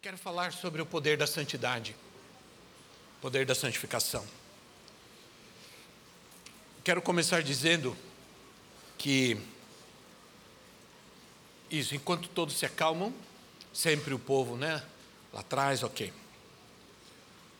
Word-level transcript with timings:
Quero 0.00 0.16
falar 0.16 0.52
sobre 0.52 0.80
o 0.80 0.86
poder 0.86 1.16
da 1.16 1.26
santidade, 1.26 1.96
poder 3.20 3.44
da 3.44 3.52
santificação. 3.52 4.24
Quero 6.84 7.02
começar 7.02 7.42
dizendo 7.42 7.96
que 8.96 9.36
isso, 11.68 11.96
enquanto 11.96 12.28
todos 12.28 12.56
se 12.56 12.64
acalmam, 12.64 13.12
sempre 13.74 14.14
o 14.14 14.20
povo, 14.20 14.56
né? 14.56 14.86
Lá 15.32 15.40
atrás, 15.40 15.82
ok. 15.82 16.12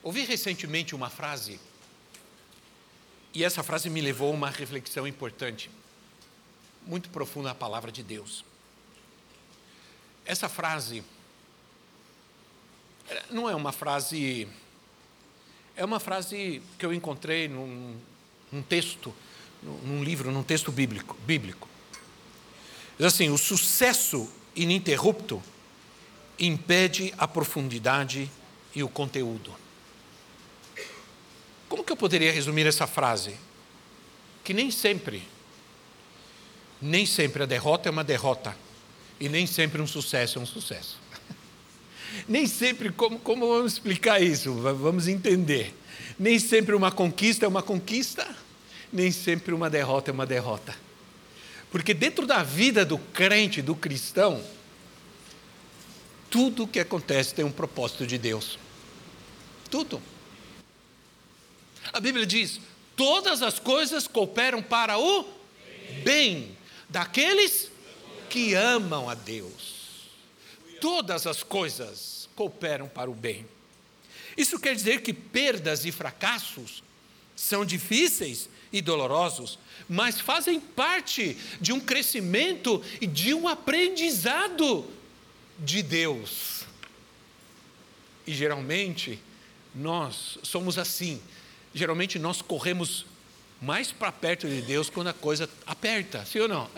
Ouvi 0.01 0.25
recentemente 0.25 0.95
uma 0.95 1.11
frase, 1.11 1.59
e 3.35 3.43
essa 3.43 3.65
frase 3.65 3.91
me 3.91 4.01
levou 4.01 4.31
a 4.31 4.37
uma 4.37 4.49
reflexão 4.49 5.09
importante, 5.09 5.69
muito 6.87 7.11
profunda 7.11 7.49
na 7.49 7.55
palavra 7.57 7.91
de 7.91 8.05
Deus. 8.05 8.45
Essa 10.25 10.49
frase 10.49 11.03
não 13.31 13.49
é 13.49 13.55
uma 13.55 13.73
frase. 13.73 14.49
É 15.77 15.85
uma 15.85 16.01
frase 16.01 16.63
que 16.79 16.85
eu 16.85 16.93
encontrei 16.93 17.49
num, 17.49 17.97
num 18.51 18.63
texto, 18.63 19.15
num 19.63 20.03
livro, 20.03 20.31
num 20.31 20.43
texto 20.43 20.73
bíblico. 20.73 21.17
bíblico. 21.27 21.69
Diz 22.97 23.07
assim: 23.07 23.31
o 23.31 23.39
sucesso 23.39 24.29
ininterrupto 24.57 25.43
impede 26.39 27.15
a 27.17 27.27
profundidade 27.27 28.31
e 28.75 28.83
o 28.83 28.89
conteúdo. 28.89 29.55
Como 31.69 31.85
que 31.85 31.93
eu 31.93 31.97
poderia 31.97 32.33
resumir 32.33 32.67
essa 32.67 32.87
frase? 32.87 33.37
Que 34.43 34.55
nem 34.55 34.71
sempre, 34.71 35.23
nem 36.81 37.05
sempre 37.05 37.43
a 37.43 37.47
derrota 37.47 37.89
é 37.89 37.91
uma 37.91 38.05
derrota, 38.05 38.57
e 39.21 39.29
nem 39.29 39.47
sempre 39.47 39.83
um 39.83 39.87
sucesso 39.87 40.39
é 40.39 40.43
um 40.43 40.47
sucesso. 40.47 40.99
Nem 42.27 42.47
sempre, 42.47 42.91
como, 42.91 43.19
como 43.19 43.49
vamos 43.49 43.75
explicar 43.75 44.23
isso? 44.23 44.53
Vamos 44.55 45.09
entender. 45.09 45.75
Nem 46.19 46.39
sempre 46.39 46.75
uma 46.75 46.91
conquista 46.91 47.45
é 47.45 47.49
uma 47.49 47.63
conquista, 47.63 48.27
nem 48.93 49.11
sempre 49.13 49.55
uma 49.55 49.71
derrota 49.71 50.11
é 50.11 50.13
uma 50.13 50.27
derrota. 50.27 50.75
Porque 51.71 51.93
dentro 51.93 52.27
da 52.27 52.43
vida 52.43 52.85
do 52.85 52.99
crente, 52.99 53.61
do 53.61 53.75
cristão, 53.75 54.43
tudo 56.31 56.65
o 56.65 56.69
que 56.69 56.81
acontece 56.81 57.35
tem 57.35 57.45
um 57.45 57.53
propósito 57.53 58.07
de 58.07 58.19
Deus. 58.19 58.59
Tudo. 59.71 60.01
A 61.93 62.01
Bíblia 62.01 62.27
diz: 62.27 62.61
todas 62.97 63.43
as 63.43 63.59
coisas 63.59 64.07
cooperam 64.07 64.63
para 64.63 64.99
o 64.99 65.25
bem 66.05 66.57
daqueles 66.89 67.71
que 68.29 68.55
amam 68.55 69.09
a 69.09 69.15
Deus. 69.15 69.78
Todas 70.81 71.27
as 71.27 71.43
coisas 71.43 72.29
cooperam 72.35 72.89
para 72.89 73.11
o 73.11 73.15
bem. 73.15 73.47
Isso 74.37 74.59
quer 74.59 74.75
dizer 74.75 75.03
que 75.03 75.13
perdas 75.13 75.85
e 75.85 75.91
fracassos 75.91 76.83
são 77.35 77.65
difíceis 77.65 78.49
e 78.73 78.81
dolorosos, 78.81 79.59
mas 79.89 80.21
fazem 80.21 80.61
parte 80.61 81.37
de 81.61 81.73
um 81.73 81.81
crescimento 81.81 82.83
e 83.01 83.07
de 83.07 83.35
um 83.35 83.49
aprendizado 83.49 84.89
de 85.59 85.83
Deus. 85.83 86.65
E 88.27 88.35
geralmente 88.35 89.19
nós 89.75 90.39
somos 90.43 90.79
assim. 90.79 91.21
Geralmente 91.75 92.19
nós 92.19 92.43
corremos 92.43 93.07
mais 93.61 93.91
para 93.91 94.13
perto 94.13 94.49
de 94.49 94.63
Deus 94.63 94.89
quando 94.89 95.09
a 95.09 95.13
coisa 95.13 95.49
aperta, 95.67 96.25
sim 96.25 96.41
ou 96.41 96.49
não? 96.49 96.71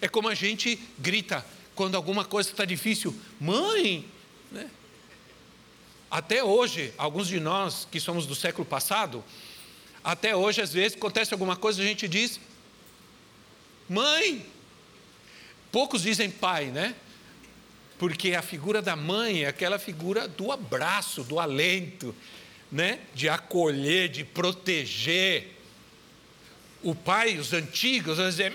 É 0.00 0.08
como 0.08 0.28
a 0.28 0.34
gente 0.34 0.78
grita 0.98 1.44
quando 1.76 1.94
alguma 1.94 2.24
coisa 2.24 2.50
está 2.50 2.64
difícil, 2.64 3.14
mãe, 3.38 4.04
né? 4.50 4.68
Até 6.10 6.42
hoje, 6.42 6.94
alguns 6.96 7.28
de 7.28 7.38
nós 7.38 7.86
que 7.90 8.00
somos 8.00 8.26
do 8.26 8.34
século 8.34 8.64
passado, 8.64 9.22
até 10.02 10.34
hoje, 10.34 10.62
às 10.62 10.72
vezes, 10.72 10.96
acontece 10.96 11.34
alguma 11.34 11.56
coisa, 11.56 11.82
a 11.82 11.84
gente 11.84 12.08
diz, 12.08 12.40
mãe. 13.88 14.46
Poucos 15.70 16.02
dizem 16.02 16.30
pai, 16.30 16.66
né? 16.66 16.94
Porque 17.98 18.34
a 18.34 18.40
figura 18.40 18.80
da 18.80 18.96
mãe 18.96 19.44
é 19.44 19.48
aquela 19.48 19.78
figura 19.78 20.26
do 20.26 20.50
abraço, 20.52 21.22
do 21.24 21.38
alento, 21.38 22.14
né? 22.72 23.00
De 23.14 23.28
acolher, 23.28 24.08
de 24.08 24.24
proteger. 24.24 25.54
O 26.82 26.94
pai, 26.94 27.36
os 27.36 27.52
antigos, 27.52 28.16
vão 28.16 28.28
dizer, 28.28 28.52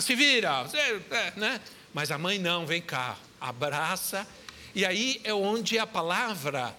se 0.00 0.14
vira, 0.14 0.64
é, 1.10 1.32
né? 1.36 1.60
Mas 1.94 2.10
a 2.10 2.18
mãe 2.18 2.40
não, 2.40 2.66
vem 2.66 2.82
cá, 2.82 3.16
abraça. 3.40 4.26
E 4.74 4.84
aí 4.84 5.20
é 5.22 5.32
onde 5.32 5.78
a 5.78 5.86
palavra 5.86 6.76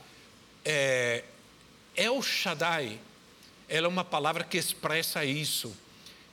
é, 0.66 1.24
El 1.96 2.22
Shaddai, 2.22 3.00
ela 3.70 3.88
é 3.88 3.90
uma 3.90 4.04
palavra 4.04 4.44
que 4.44 4.58
expressa 4.58 5.24
isso, 5.24 5.74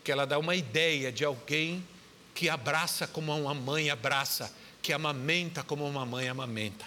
que 0.02 0.10
ela 0.10 0.26
dá 0.26 0.36
uma 0.36 0.56
ideia 0.56 1.12
de 1.12 1.24
alguém 1.24 1.86
que 2.34 2.48
abraça 2.48 3.06
como 3.06 3.32
uma 3.38 3.54
mãe 3.54 3.88
abraça, 3.88 4.52
que 4.82 4.92
amamenta 4.92 5.62
como 5.62 5.86
uma 5.86 6.04
mãe 6.04 6.28
amamenta. 6.28 6.84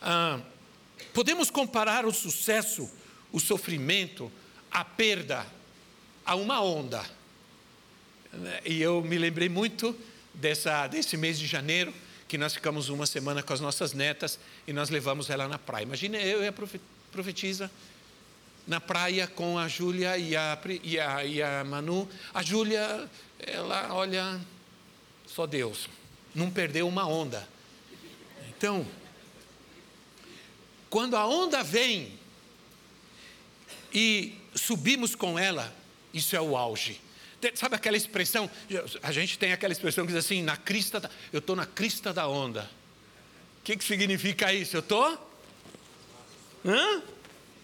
Ah, 0.00 0.38
podemos 1.12 1.50
comparar 1.50 2.06
o 2.06 2.12
sucesso, 2.12 2.88
o 3.32 3.40
sofrimento, 3.40 4.30
a 4.70 4.84
perda 4.84 5.44
a 6.24 6.36
uma 6.36 6.62
onda. 6.62 7.04
E 8.64 8.80
eu 8.80 9.02
me 9.02 9.18
lembrei 9.18 9.48
muito 9.48 9.98
dessa, 10.34 10.86
desse 10.86 11.16
mês 11.16 11.38
de 11.38 11.46
janeiro, 11.46 11.92
que 12.28 12.38
nós 12.38 12.54
ficamos 12.54 12.88
uma 12.88 13.06
semana 13.06 13.42
com 13.42 13.52
as 13.52 13.60
nossas 13.60 13.92
netas 13.92 14.38
e 14.66 14.72
nós 14.72 14.88
levamos 14.88 15.28
ela 15.28 15.46
na 15.46 15.58
praia. 15.58 15.82
Imagina 15.82 16.16
eu 16.18 16.42
e 16.42 16.46
a 16.46 16.52
profetisa 17.10 17.70
na 18.66 18.80
praia 18.80 19.26
com 19.26 19.58
a 19.58 19.68
Júlia 19.68 20.16
e 20.16 20.36
a, 20.36 20.58
e, 20.82 20.98
a, 20.98 21.24
e 21.24 21.42
a 21.42 21.64
Manu. 21.64 22.08
A 22.32 22.42
Júlia, 22.42 23.10
ela 23.38 23.92
olha, 23.92 24.40
só 25.26 25.46
Deus, 25.46 25.88
não 26.34 26.50
perdeu 26.50 26.88
uma 26.88 27.06
onda. 27.06 27.46
Então, 28.48 28.86
quando 30.88 31.16
a 31.16 31.26
onda 31.26 31.62
vem 31.62 32.18
e 33.92 34.38
subimos 34.54 35.14
com 35.14 35.38
ela, 35.38 35.74
isso 36.14 36.36
é 36.36 36.40
o 36.40 36.56
auge. 36.56 37.00
Sabe 37.54 37.74
aquela 37.74 37.96
expressão? 37.96 38.48
A 39.02 39.10
gente 39.10 39.38
tem 39.38 39.52
aquela 39.52 39.72
expressão 39.72 40.06
que 40.06 40.12
diz 40.12 40.24
assim, 40.24 40.42
na 40.42 40.56
crista, 40.56 41.00
da, 41.00 41.10
eu 41.32 41.40
estou 41.40 41.56
na 41.56 41.66
crista 41.66 42.12
da 42.12 42.28
onda. 42.28 42.70
O 43.60 43.64
que, 43.64 43.76
que 43.76 43.84
significa 43.84 44.52
isso? 44.52 44.76
Eu 44.76 44.80
estou? 44.80 45.30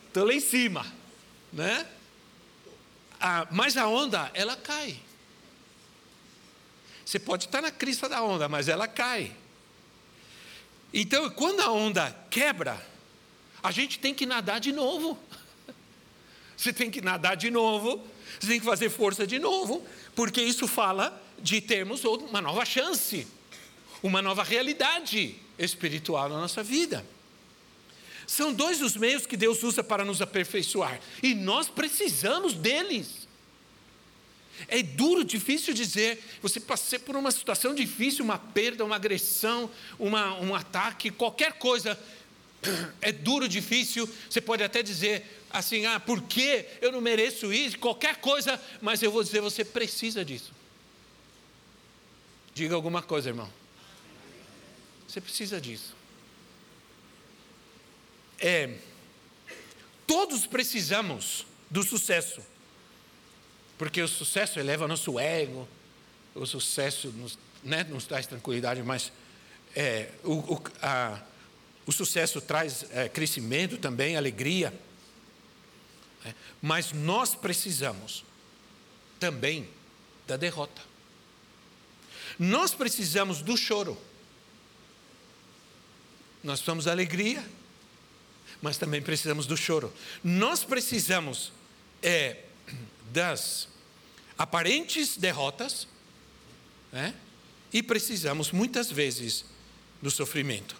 Estou 0.07 0.25
lá 0.25 0.35
em 0.35 0.41
cima, 0.41 0.85
né? 1.53 1.87
Ah, 3.21 3.47
mas 3.51 3.77
a 3.77 3.87
onda, 3.87 4.31
ela 4.35 4.57
cai. 4.57 4.99
Você 7.05 7.19
pode 7.19 7.47
estar 7.47 7.63
na 7.63 7.71
crista 7.71 8.09
da 8.09 8.23
onda, 8.23 8.49
mas 8.49 8.69
ela 8.69 8.89
cai. 8.89 9.33
Então, 10.93 11.31
quando 11.31 11.61
a 11.61 11.71
onda 11.71 12.17
quebra, 12.31 12.85
a 13.63 13.71
gente 13.71 13.99
tem 13.99 14.15
que 14.15 14.27
nadar 14.27 14.61
de 14.61 14.73
novo. 14.73 15.19
Você 16.57 16.73
tem 16.73 16.91
que 16.91 17.01
nadar 17.01 17.37
de 17.37 17.51
novo 17.51 18.05
você 18.39 18.47
tem 18.47 18.61
que 18.61 18.67
fazer 18.67 18.91
força 18.91 19.27
de 19.27 19.39
novo, 19.39 19.85
porque 20.15 20.41
isso 20.41 20.67
fala 20.67 21.21
de 21.41 21.61
termos 21.61 22.05
uma 22.05 22.41
nova 22.41 22.65
chance, 22.65 23.27
uma 24.03 24.23
nova 24.23 24.43
realidade 24.43 25.37
espiritual 25.59 26.29
na 26.29 26.39
nossa 26.39 26.63
vida. 26.63 27.05
São 28.27 28.53
dois 28.53 28.83
os 28.83 28.97
meios 28.97 29.27
que 29.27 29.37
Deus 29.37 29.63
usa 29.63 29.83
para 29.83 30.05
nos 30.05 30.21
aperfeiçoar, 30.21 31.01
e 31.23 31.35
nós 31.35 31.69
precisamos 31.69 32.55
deles. 32.55 33.29
É 34.67 34.83
duro, 34.83 35.25
difícil 35.25 35.73
dizer. 35.73 36.23
Você 36.43 36.59
passar 36.59 36.99
por 37.01 37.15
uma 37.15 37.31
situação 37.31 37.75
difícil, 37.75 38.25
uma 38.25 38.39
perda, 38.39 38.85
uma 38.85 38.97
agressão, 38.97 39.71
uma, 39.99 40.35
um 40.41 40.55
ataque, 40.55 41.11
qualquer 41.11 41.53
coisa. 41.55 41.99
É 43.01 43.13
duro, 43.13 43.49
difícil. 43.49 44.09
Você 44.29 44.41
pode 44.41 44.65
até 44.65 44.83
dizer: 44.83 45.38
assim, 45.51 45.87
ah, 45.87 45.99
por 45.99 46.23
que 46.23 46.67
eu 46.81 46.93
não 46.93 47.01
mereço 47.01 47.53
isso, 47.53 47.79
qualquer 47.79 48.17
coisa, 48.17 48.61
mas 48.81 49.03
eu 49.03 49.11
vou 49.11 49.23
dizer, 49.23 49.41
você 49.41 49.65
precisa 49.65 50.25
disso. 50.25 50.53
Diga 52.55 52.75
alguma 52.75 53.03
coisa, 53.03 53.29
irmão. 53.29 53.51
Você 55.07 55.21
precisa 55.21 55.61
disso. 55.61 55.97
é, 58.41 58.71
todos 60.07 60.47
precisamos 60.47 61.47
do 61.71 61.83
sucesso, 61.83 62.41
porque 63.77 64.01
o 64.01 64.09
sucesso 64.09 64.59
eleva 64.59 64.89
nosso 64.89 65.19
ego, 65.19 65.69
o 66.35 66.47
sucesso 66.47 67.09
nos, 67.09 67.39
né, 67.63 67.85
nos 67.85 68.07
traz 68.07 68.27
tranquilidade, 68.27 68.83
mas 68.83 69.13
é, 69.75 70.11
o, 70.25 70.55
o, 70.55 70.63
a, 70.81 71.21
o, 71.87 71.93
sucesso 71.93 72.41
traz 72.41 72.87
é, 72.91 73.09
crescimento 73.09 73.77
também, 73.77 74.17
alegria. 74.17 74.73
É, 76.25 76.35
mas 76.61 76.93
nós 76.93 77.35
precisamos 77.35 78.25
também 79.19 79.69
da 80.27 80.37
derrota. 80.37 80.83
Nós 82.39 82.75
precisamos 82.75 83.43
do 83.43 83.57
choro. 83.57 83.97
Nós 86.43 86.61
da 86.85 86.93
alegria, 86.93 87.45
mas 88.63 88.79
também 88.79 89.03
precisamos 89.03 89.47
do 89.47 89.57
choro. 89.57 89.93
Nós 90.23 90.65
precisamos 90.65 91.53
é, 92.03 92.45
das 93.13 93.69
aparentes 94.37 95.17
derrotas, 95.17 95.89
né? 96.93 97.15
e 97.73 97.83
precisamos 97.83 98.51
muitas 98.53 98.91
vezes 98.91 99.45
do 100.01 100.11
sofrimento. 100.11 100.77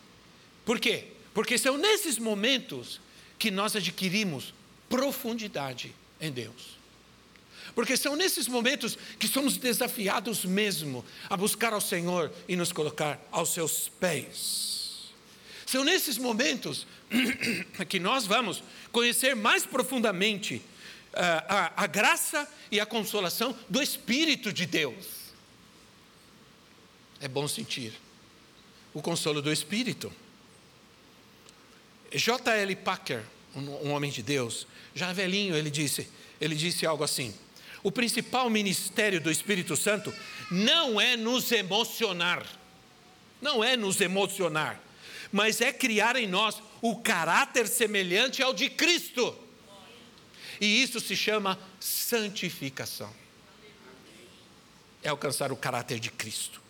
Por 0.65 0.79
quê? 0.79 1.09
Porque 1.35 1.59
são 1.59 1.77
nesses 1.77 2.19
momentos 2.19 3.01
que 3.39 3.51
nós 3.51 3.75
adquirimos 3.77 4.55
profundidade 4.89 5.95
em 6.21 6.31
Deus. 6.31 6.79
Porque 7.75 7.97
são 7.97 8.17
nesses 8.17 8.49
momentos 8.49 8.99
que 9.19 9.29
somos 9.29 9.57
desafiados 9.57 10.45
mesmo 10.45 11.05
a 11.29 11.37
buscar 11.37 11.73
ao 11.73 11.81
Senhor 11.81 12.33
e 12.49 12.57
nos 12.57 12.73
colocar 12.73 13.21
aos 13.31 13.51
seus 13.51 13.89
pés. 13.89 15.13
São 15.67 15.85
nesses 15.85 16.17
momentos 16.17 16.87
que 17.89 18.01
nós 18.01 18.27
vamos 18.27 18.63
conhecer 18.91 19.37
mais 19.37 19.67
profundamente 19.67 20.63
a, 21.13 21.23
ah, 21.23 21.73
a, 21.77 21.85
a 21.85 21.87
graça 21.87 22.49
e 22.71 22.81
a 22.81 22.87
consolação 22.87 23.57
do 23.69 23.83
Espírito 23.83 24.53
de 24.53 24.67
Deus 24.67 25.19
é 27.21 27.27
bom 27.27 27.49
sentir 27.49 27.93
o 28.95 29.03
consolo 29.03 29.43
do 29.43 29.53
Espírito. 29.53 30.13
J.L. 32.13 32.77
Packer, 32.77 33.25
um, 33.59 33.93
homem 33.93 34.11
de 34.11 34.23
Deus, 34.23 34.67
já 34.95 35.13
velhinho, 35.13 35.57
ele 35.57 35.71
disse, 35.71 36.09
ele 36.41 36.55
disse 36.55 36.87
algo 36.87 37.05
assim: 37.05 37.35
o 37.83 37.93
principal 37.93 38.49
ministério 38.51 39.21
do 39.21 39.31
Espírito 39.31 39.77
Santo 39.77 40.13
não 40.51 41.01
é 41.01 41.17
nos 41.17 41.51
emocionar, 41.53 42.47
não 43.41 43.63
é 43.63 43.77
nos 43.77 44.01
emocionar, 44.01 44.81
mas 45.31 45.61
é 45.61 45.73
criar 45.73 46.17
em 46.17 46.27
nós 46.27 46.63
o 46.81 46.97
caráter 46.97 47.67
semelhante 47.67 48.43
ao 48.43 48.55
de 48.55 48.71
Cristo. 48.71 49.37
E 50.61 50.83
isso 50.83 50.99
se 51.01 51.15
chama 51.15 51.59
santificação. 51.79 53.13
É 55.03 55.09
alcançar 55.09 55.53
o 55.53 55.57
caráter 55.57 56.01
de 56.01 56.11
Cristo. 56.11 56.61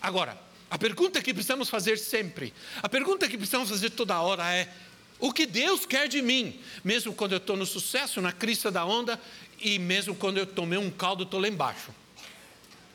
Agora, 0.00 0.38
a 0.70 0.78
pergunta 0.78 1.20
que 1.20 1.34
precisamos 1.34 1.68
fazer 1.68 1.98
sempre, 1.98 2.54
a 2.82 2.88
pergunta 2.88 3.28
que 3.28 3.36
precisamos 3.36 3.68
fazer 3.68 3.90
toda 3.90 4.20
hora 4.20 4.52
é: 4.52 4.72
o 5.20 5.32
que 5.32 5.44
Deus 5.44 5.84
quer 5.84 6.08
de 6.08 6.22
mim? 6.22 6.58
Mesmo 6.82 7.14
quando 7.14 7.32
eu 7.32 7.38
estou 7.38 7.56
no 7.56 7.66
sucesso, 7.66 8.20
na 8.20 8.32
crista 8.32 8.70
da 8.70 8.84
onda, 8.84 9.20
e 9.60 9.78
mesmo 9.78 10.14
quando 10.14 10.38
eu 10.38 10.46
tomei 10.46 10.78
um 10.78 10.90
caldo, 10.90 11.24
estou 11.24 11.38
lá 11.38 11.46
embaixo, 11.46 11.94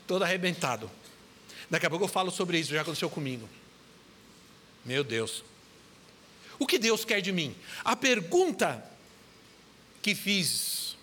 todo 0.08 0.24
arrebentado. 0.24 0.90
Daqui 1.70 1.86
a 1.86 1.90
pouco 1.90 2.06
eu 2.06 2.10
falo 2.10 2.32
sobre 2.32 2.60
isso, 2.60 2.74
já 2.74 2.82
aconteceu 2.82 3.10
comigo. 3.10 3.48
Meu 4.84 5.04
Deus. 5.04 5.44
O 6.58 6.66
que 6.66 6.80
Deus 6.80 7.06
quer 7.06 7.22
de 7.22 7.32
mim? 7.32 7.56
A 7.84 7.96
pergunta 7.96 8.84
que 10.02 10.16
fiz, 10.16 10.96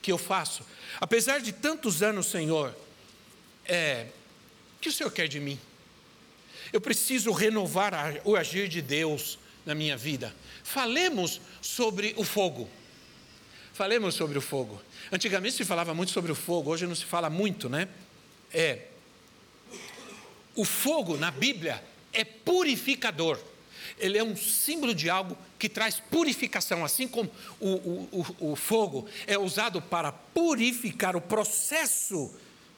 que 0.00 0.12
eu 0.12 0.18
faço, 0.18 0.64
apesar 1.00 1.40
de 1.40 1.52
tantos 1.52 2.02
anos, 2.02 2.26
Senhor, 2.26 2.74
é: 3.64 4.06
o 4.76 4.80
que 4.80 4.88
o 4.88 4.92
Senhor 4.92 5.10
quer 5.10 5.26
de 5.26 5.40
mim? 5.40 5.58
Eu 6.72 6.80
preciso 6.80 7.32
renovar 7.32 8.20
o 8.24 8.36
agir 8.36 8.68
de 8.68 8.80
Deus 8.80 9.38
na 9.64 9.74
minha 9.74 9.96
vida. 9.96 10.34
Falemos 10.62 11.40
sobre 11.60 12.14
o 12.16 12.24
fogo. 12.24 12.68
Falemos 13.72 14.14
sobre 14.14 14.38
o 14.38 14.40
fogo. 14.40 14.80
Antigamente 15.10 15.56
se 15.56 15.64
falava 15.64 15.94
muito 15.94 16.12
sobre 16.12 16.30
o 16.30 16.34
fogo, 16.34 16.70
hoje 16.70 16.86
não 16.86 16.94
se 16.94 17.04
fala 17.04 17.30
muito, 17.30 17.68
né? 17.68 17.88
É. 18.52 18.86
O 20.54 20.64
fogo 20.64 21.16
na 21.16 21.30
Bíblia 21.30 21.82
é 22.12 22.24
purificador. 22.24 23.38
Ele 23.98 24.18
é 24.18 24.24
um 24.24 24.36
símbolo 24.36 24.94
de 24.94 25.08
algo 25.10 25.36
que 25.58 25.68
traz 25.68 26.00
purificação, 26.00 26.84
assim 26.84 27.06
como 27.06 27.30
o, 27.58 27.68
o, 27.68 28.26
o, 28.40 28.52
o 28.52 28.56
fogo 28.56 29.08
é 29.26 29.38
usado 29.38 29.80
para 29.80 30.10
purificar 30.10 31.16
o 31.16 31.20
processo 31.20 32.34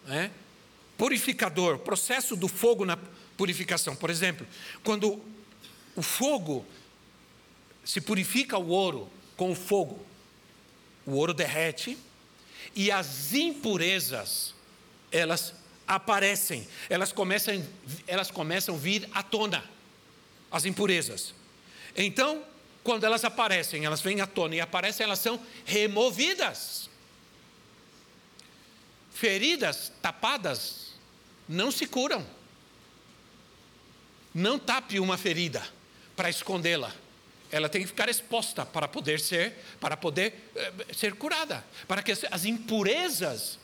né, 0.06 0.30
purificador, 0.96 1.78
processo 1.78 2.36
do 2.36 2.48
fogo 2.48 2.84
na 2.84 2.98
purificação. 3.36 3.96
Por 3.96 4.10
exemplo, 4.10 4.46
quando 4.84 5.20
o 5.94 6.02
fogo 6.02 6.64
se 7.84 8.00
purifica 8.00 8.56
o 8.56 8.68
ouro 8.68 9.10
com 9.36 9.52
o 9.52 9.54
fogo, 9.54 10.04
o 11.04 11.12
ouro 11.12 11.34
derrete 11.34 11.98
e 12.74 12.90
as 12.90 13.34
impurezas 13.34 14.54
elas 15.10 15.54
aparecem, 15.86 16.66
elas 16.88 17.12
começam, 17.12 17.62
elas 18.06 18.30
começam 18.30 18.74
a 18.74 18.78
vir 18.78 19.08
à 19.12 19.22
tona, 19.22 19.62
as 20.50 20.64
impurezas. 20.64 21.34
Então, 21.94 22.42
quando 22.82 23.04
elas 23.04 23.24
aparecem, 23.24 23.84
elas 23.84 24.00
vêm 24.00 24.20
à 24.20 24.26
tona 24.26 24.56
e 24.56 24.60
aparecem, 24.60 25.04
elas 25.04 25.18
são 25.18 25.38
removidas. 25.66 26.88
Feridas 29.12 29.92
tapadas 30.00 30.94
não 31.46 31.70
se 31.70 31.86
curam. 31.86 32.26
Não 34.34 34.58
tape 34.58 34.98
uma 34.98 35.18
ferida 35.18 35.62
para 36.16 36.30
escondê-la. 36.30 36.92
Ela 37.50 37.68
tem 37.68 37.82
que 37.82 37.88
ficar 37.88 38.08
exposta 38.08 38.64
para 38.64 38.88
poder 38.88 39.20
ser, 39.20 39.52
para 39.78 39.96
poder 39.96 40.50
eh, 40.56 40.72
ser 40.96 41.14
curada, 41.14 41.64
para 41.86 42.02
que 42.02 42.12
as 42.12 42.44
impurezas 42.44 43.58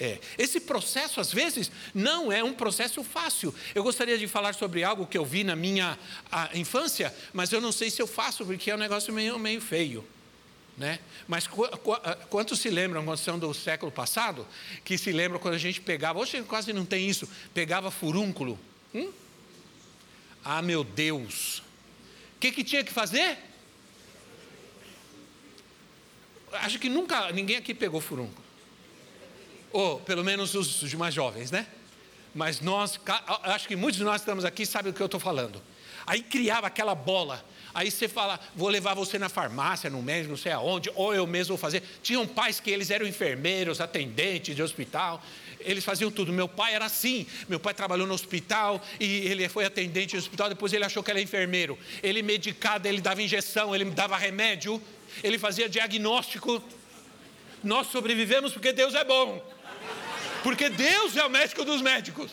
é. 0.00 0.18
Esse 0.36 0.60
processo, 0.60 1.20
às 1.20 1.32
vezes, 1.32 1.70
não 1.92 2.30
é 2.30 2.42
um 2.42 2.54
processo 2.54 3.02
fácil. 3.02 3.52
Eu 3.74 3.82
gostaria 3.82 4.16
de 4.16 4.28
falar 4.28 4.54
sobre 4.54 4.84
algo 4.84 5.06
que 5.06 5.18
eu 5.18 5.24
vi 5.24 5.42
na 5.42 5.56
minha 5.56 5.98
infância, 6.54 7.14
mas 7.32 7.52
eu 7.52 7.60
não 7.60 7.72
sei 7.72 7.90
se 7.90 8.00
eu 8.00 8.06
faço, 8.06 8.44
porque 8.44 8.70
é 8.70 8.74
um 8.74 8.78
negócio 8.78 9.12
meio, 9.12 9.38
meio 9.38 9.60
feio. 9.60 10.06
Né? 10.76 11.00
Mas 11.26 11.48
qu 11.48 11.66
qu 11.78 11.92
ah, 11.94 12.16
quantos 12.30 12.60
se 12.60 12.70
lembram, 12.70 13.04
quando 13.04 13.18
são 13.18 13.36
do 13.36 13.52
século 13.52 13.90
passado, 13.90 14.46
que 14.84 14.96
se 14.96 15.10
lembram 15.10 15.40
quando 15.40 15.54
a 15.54 15.58
gente 15.58 15.80
pegava, 15.80 16.20
hoje 16.20 16.40
quase 16.42 16.72
não 16.72 16.84
tem 16.84 17.08
isso, 17.08 17.28
pegava 17.52 17.90
furúnculo. 17.90 18.56
Hum? 18.94 19.10
Ah, 20.44 20.62
meu 20.62 20.84
Deus! 20.84 21.64
O 22.38 22.40
que, 22.40 22.52
que 22.52 22.62
tinha 22.62 22.84
que 22.84 22.92
fazer? 22.92 23.36
Acho 26.52 26.78
que 26.78 26.88
nunca, 26.88 27.32
ninguém 27.32 27.56
aqui 27.56 27.74
pegou 27.74 28.00
furúnculo. 28.00 28.46
Ou 29.72 29.98
pelo 29.98 30.22
menos 30.22 30.54
os, 30.54 30.80
os 30.82 30.94
mais 30.94 31.12
jovens, 31.12 31.50
né? 31.50 31.66
Mas 32.32 32.60
nós, 32.60 32.96
acho 33.42 33.66
que 33.66 33.74
muitos 33.74 33.98
de 33.98 34.04
nós 34.04 34.20
estamos 34.20 34.44
aqui 34.44 34.64
sabem 34.64 34.92
do 34.92 34.96
que 34.96 35.02
eu 35.02 35.06
estou 35.06 35.18
falando. 35.18 35.60
Aí 36.06 36.22
criava 36.22 36.68
aquela 36.68 36.94
bola 36.94 37.44
Aí 37.74 37.90
você 37.90 38.08
fala, 38.08 38.40
vou 38.56 38.68
levar 38.68 38.94
você 38.94 39.18
na 39.18 39.28
farmácia, 39.28 39.90
no 39.90 40.02
médico, 40.02 40.30
não 40.30 40.36
sei 40.36 40.52
aonde, 40.52 40.90
ou 40.94 41.14
eu 41.14 41.26
mesmo 41.26 41.50
vou 41.50 41.58
fazer. 41.58 41.82
Tinham 42.02 42.26
pais 42.26 42.58
que 42.60 42.70
eles 42.70 42.90
eram 42.90 43.06
enfermeiros, 43.06 43.80
atendentes 43.80 44.56
de 44.56 44.62
hospital, 44.62 45.22
eles 45.60 45.84
faziam 45.84 46.10
tudo. 46.10 46.32
Meu 46.32 46.48
pai 46.48 46.74
era 46.74 46.84
assim. 46.84 47.26
Meu 47.48 47.58
pai 47.60 47.74
trabalhou 47.74 48.06
no 48.06 48.14
hospital 48.14 48.82
e 48.98 49.26
ele 49.26 49.48
foi 49.48 49.64
atendente 49.64 50.14
no 50.14 50.20
hospital. 50.20 50.48
Depois 50.48 50.72
ele 50.72 50.84
achou 50.84 51.02
que 51.02 51.10
era 51.10 51.20
enfermeiro. 51.20 51.78
Ele 52.02 52.22
medicado, 52.22 52.86
ele 52.88 53.00
dava 53.00 53.22
injeção, 53.22 53.74
ele 53.74 53.84
dava 53.86 54.16
remédio, 54.16 54.82
ele 55.22 55.38
fazia 55.38 55.68
diagnóstico. 55.68 56.62
Nós 57.62 57.88
sobrevivemos 57.88 58.52
porque 58.52 58.72
Deus 58.72 58.94
é 58.94 59.04
bom. 59.04 59.44
Porque 60.42 60.68
Deus 60.68 61.16
é 61.16 61.24
o 61.24 61.30
médico 61.30 61.64
dos 61.64 61.82
médicos. 61.82 62.30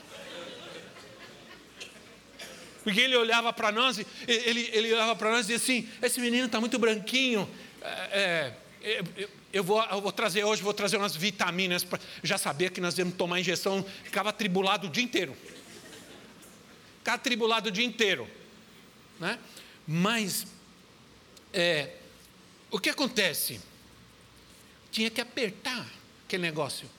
Porque 2.83 3.01
ele 3.01 3.15
olhava 3.15 3.51
para 3.51 3.71
nós, 3.71 3.97
ele, 4.27 4.69
ele 4.71 4.93
olhava 4.93 5.15
para 5.15 5.31
nós 5.31 5.49
e 5.49 5.53
dizia 5.53 5.55
assim: 5.55 5.89
esse 6.03 6.19
menino 6.21 6.45
está 6.45 6.59
muito 6.59 6.77
branquinho. 6.77 7.49
É, 7.81 8.53
é, 8.83 9.01
eu, 9.17 9.29
eu, 9.55 9.63
vou, 9.63 9.81
eu 9.85 10.01
vou 10.01 10.11
trazer 10.11 10.43
hoje, 10.43 10.61
vou 10.61 10.73
trazer 10.73 10.97
umas 10.97 11.15
vitaminas. 11.15 11.81
Pra, 11.81 11.97
já 12.21 12.37
sabia 12.37 12.69
que 12.69 12.81
nós 12.81 12.97
íamos 12.97 13.15
tomar 13.15 13.39
injeção, 13.39 13.85
ficava 14.03 14.27
atribulado 14.29 14.87
o 14.87 14.89
dia 14.89 15.01
inteiro. 15.01 15.33
Ficava 16.97 17.15
atribulado 17.15 17.69
o 17.69 17.71
dia 17.71 17.85
inteiro. 17.85 18.29
Né? 19.17 19.39
Mas, 19.87 20.45
é, 21.53 21.93
o 22.69 22.77
que 22.77 22.89
acontece? 22.89 23.61
Tinha 24.91 25.09
que 25.09 25.21
apertar 25.21 25.87
aquele 26.25 26.43
negócio. 26.43 26.89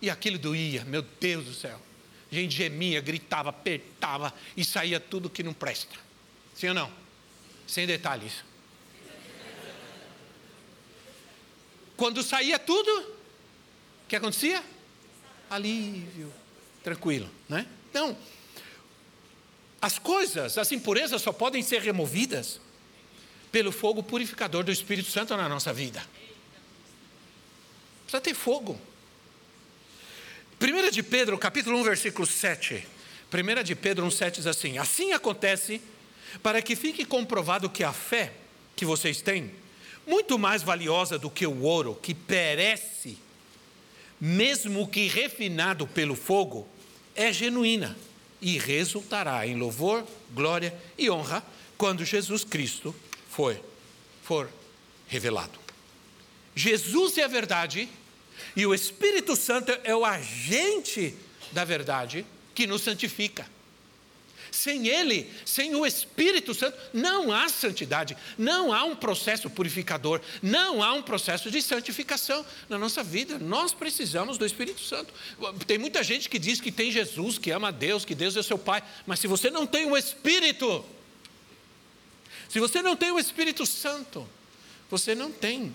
E 0.00 0.08
aquilo 0.08 0.38
doía, 0.38 0.84
meu 0.84 1.02
Deus 1.02 1.46
do 1.46 1.52
céu. 1.52 1.82
A 2.30 2.34
gente 2.36 2.54
gemia, 2.54 3.00
gritava, 3.00 3.50
apertava 3.50 4.32
e 4.56 4.64
saía 4.64 5.00
tudo 5.00 5.28
que 5.28 5.42
não 5.42 5.52
presta. 5.52 5.96
Sim 6.54 6.68
ou 6.68 6.74
não? 6.74 6.92
Sem 7.66 7.88
detalhes. 7.88 8.44
Quando 11.98 12.22
saía 12.22 12.60
tudo, 12.60 12.90
o 13.00 14.08
que 14.08 14.14
acontecia? 14.14 14.62
Alívio, 15.50 16.32
tranquilo, 16.84 17.28
né? 17.48 17.66
Então, 17.90 18.16
as 19.82 19.98
coisas, 19.98 20.56
as 20.56 20.70
impurezas 20.70 21.20
só 21.20 21.32
podem 21.32 21.60
ser 21.60 21.82
removidas 21.82 22.60
pelo 23.50 23.72
fogo 23.72 24.00
purificador 24.00 24.62
do 24.62 24.70
Espírito 24.70 25.10
Santo 25.10 25.36
na 25.36 25.48
nossa 25.48 25.72
vida. 25.72 26.00
Precisa 28.02 28.20
ter 28.20 28.34
fogo. 28.34 28.80
1 30.60 30.90
de 30.92 31.02
Pedro, 31.02 31.36
capítulo 31.36 31.78
1, 31.78 31.82
versículo 31.82 32.28
7. 32.28 32.86
1 33.32 33.62
de 33.64 33.74
Pedro 33.74 34.06
1, 34.06 34.10
7 34.12 34.36
diz 34.36 34.46
assim: 34.46 34.78
Assim 34.78 35.12
acontece 35.12 35.82
para 36.44 36.62
que 36.62 36.76
fique 36.76 37.04
comprovado 37.04 37.68
que 37.68 37.82
a 37.82 37.92
fé 37.92 38.34
que 38.76 38.84
vocês 38.84 39.20
têm, 39.20 39.52
muito 40.08 40.38
mais 40.38 40.62
valiosa 40.62 41.18
do 41.18 41.28
que 41.28 41.46
o 41.46 41.62
ouro 41.62 41.94
que 41.94 42.14
perece, 42.14 43.18
mesmo 44.18 44.88
que 44.88 45.06
refinado 45.06 45.86
pelo 45.86 46.16
fogo, 46.16 46.66
é 47.14 47.30
genuína 47.30 47.94
e 48.40 48.58
resultará 48.58 49.46
em 49.46 49.56
louvor, 49.56 50.04
glória 50.32 50.74
e 50.96 51.10
honra 51.10 51.44
quando 51.76 52.06
Jesus 52.06 52.42
Cristo 52.42 52.94
for, 53.28 53.60
for 54.22 54.48
revelado. 55.06 55.58
Jesus 56.56 57.18
é 57.18 57.24
a 57.24 57.28
verdade 57.28 57.86
e 58.56 58.66
o 58.66 58.74
Espírito 58.74 59.36
Santo 59.36 59.72
é 59.84 59.94
o 59.94 60.06
agente 60.06 61.14
da 61.52 61.64
verdade 61.64 62.24
que 62.54 62.66
nos 62.66 62.82
santifica. 62.82 63.46
Sem 64.50 64.88
Ele, 64.88 65.30
sem 65.44 65.74
o 65.74 65.86
Espírito 65.86 66.54
Santo, 66.54 66.76
não 66.92 67.32
há 67.32 67.48
santidade, 67.48 68.16
não 68.36 68.72
há 68.72 68.84
um 68.84 68.96
processo 68.96 69.48
purificador, 69.50 70.20
não 70.42 70.82
há 70.82 70.92
um 70.92 71.02
processo 71.02 71.50
de 71.50 71.60
santificação 71.62 72.44
na 72.68 72.78
nossa 72.78 73.02
vida. 73.02 73.38
Nós 73.38 73.72
precisamos 73.72 74.38
do 74.38 74.46
Espírito 74.46 74.80
Santo. 74.80 75.12
Tem 75.66 75.78
muita 75.78 76.02
gente 76.02 76.28
que 76.28 76.38
diz 76.38 76.60
que 76.60 76.72
tem 76.72 76.90
Jesus, 76.90 77.38
que 77.38 77.50
ama 77.50 77.68
a 77.68 77.72
Deus, 77.72 78.04
que 78.04 78.14
Deus 78.14 78.36
é 78.36 78.42
seu 78.42 78.58
Pai, 78.58 78.82
mas 79.06 79.20
se 79.20 79.26
você 79.26 79.50
não 79.50 79.66
tem 79.66 79.90
o 79.90 79.96
Espírito, 79.96 80.84
se 82.48 82.60
você 82.60 82.80
não 82.82 82.96
tem 82.96 83.10
o 83.10 83.18
Espírito 83.18 83.66
Santo, 83.66 84.28
você 84.90 85.14
não 85.14 85.30
tem, 85.30 85.74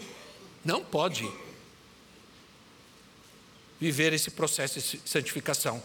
não 0.66 0.84
pode 0.84 1.30
viver 3.80 4.14
esse 4.14 4.32
processo 4.32 4.80
de 4.80 5.02
santificação. 5.10 5.84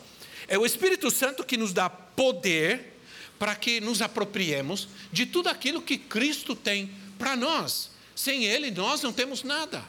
É 0.49 0.59
o 0.59 0.65
Espírito 0.65 1.11
Santo 1.11 1.45
que 1.45 1.59
nos 1.59 1.75
dá 1.75 1.91
poder 1.91 2.95
para 3.39 3.55
que 3.55 3.81
nos 3.81 4.03
apropriemos 4.03 4.89
de 5.13 5.27
tudo 5.27 5.49
aquilo 5.49 5.83
que 5.83 5.99
Cristo 5.99 6.57
tem 6.57 6.91
para 7.19 7.37
nós. 7.37 7.91
Sem 8.17 8.45
Ele, 8.45 8.71
nós 8.71 9.03
não 9.03 9.13
temos 9.13 9.45
nada. 9.45 9.85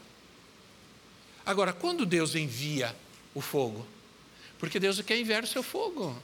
Agora, 1.46 1.74
quando 1.74 2.06
Deus 2.06 2.36
envia 2.36 2.96
o 3.34 3.42
fogo? 3.42 3.88
Porque 4.60 4.80
Deus 4.80 5.02
quer 5.02 5.18
enviar 5.18 5.44
o 5.44 5.48
seu 5.48 5.64
fogo. 5.64 6.16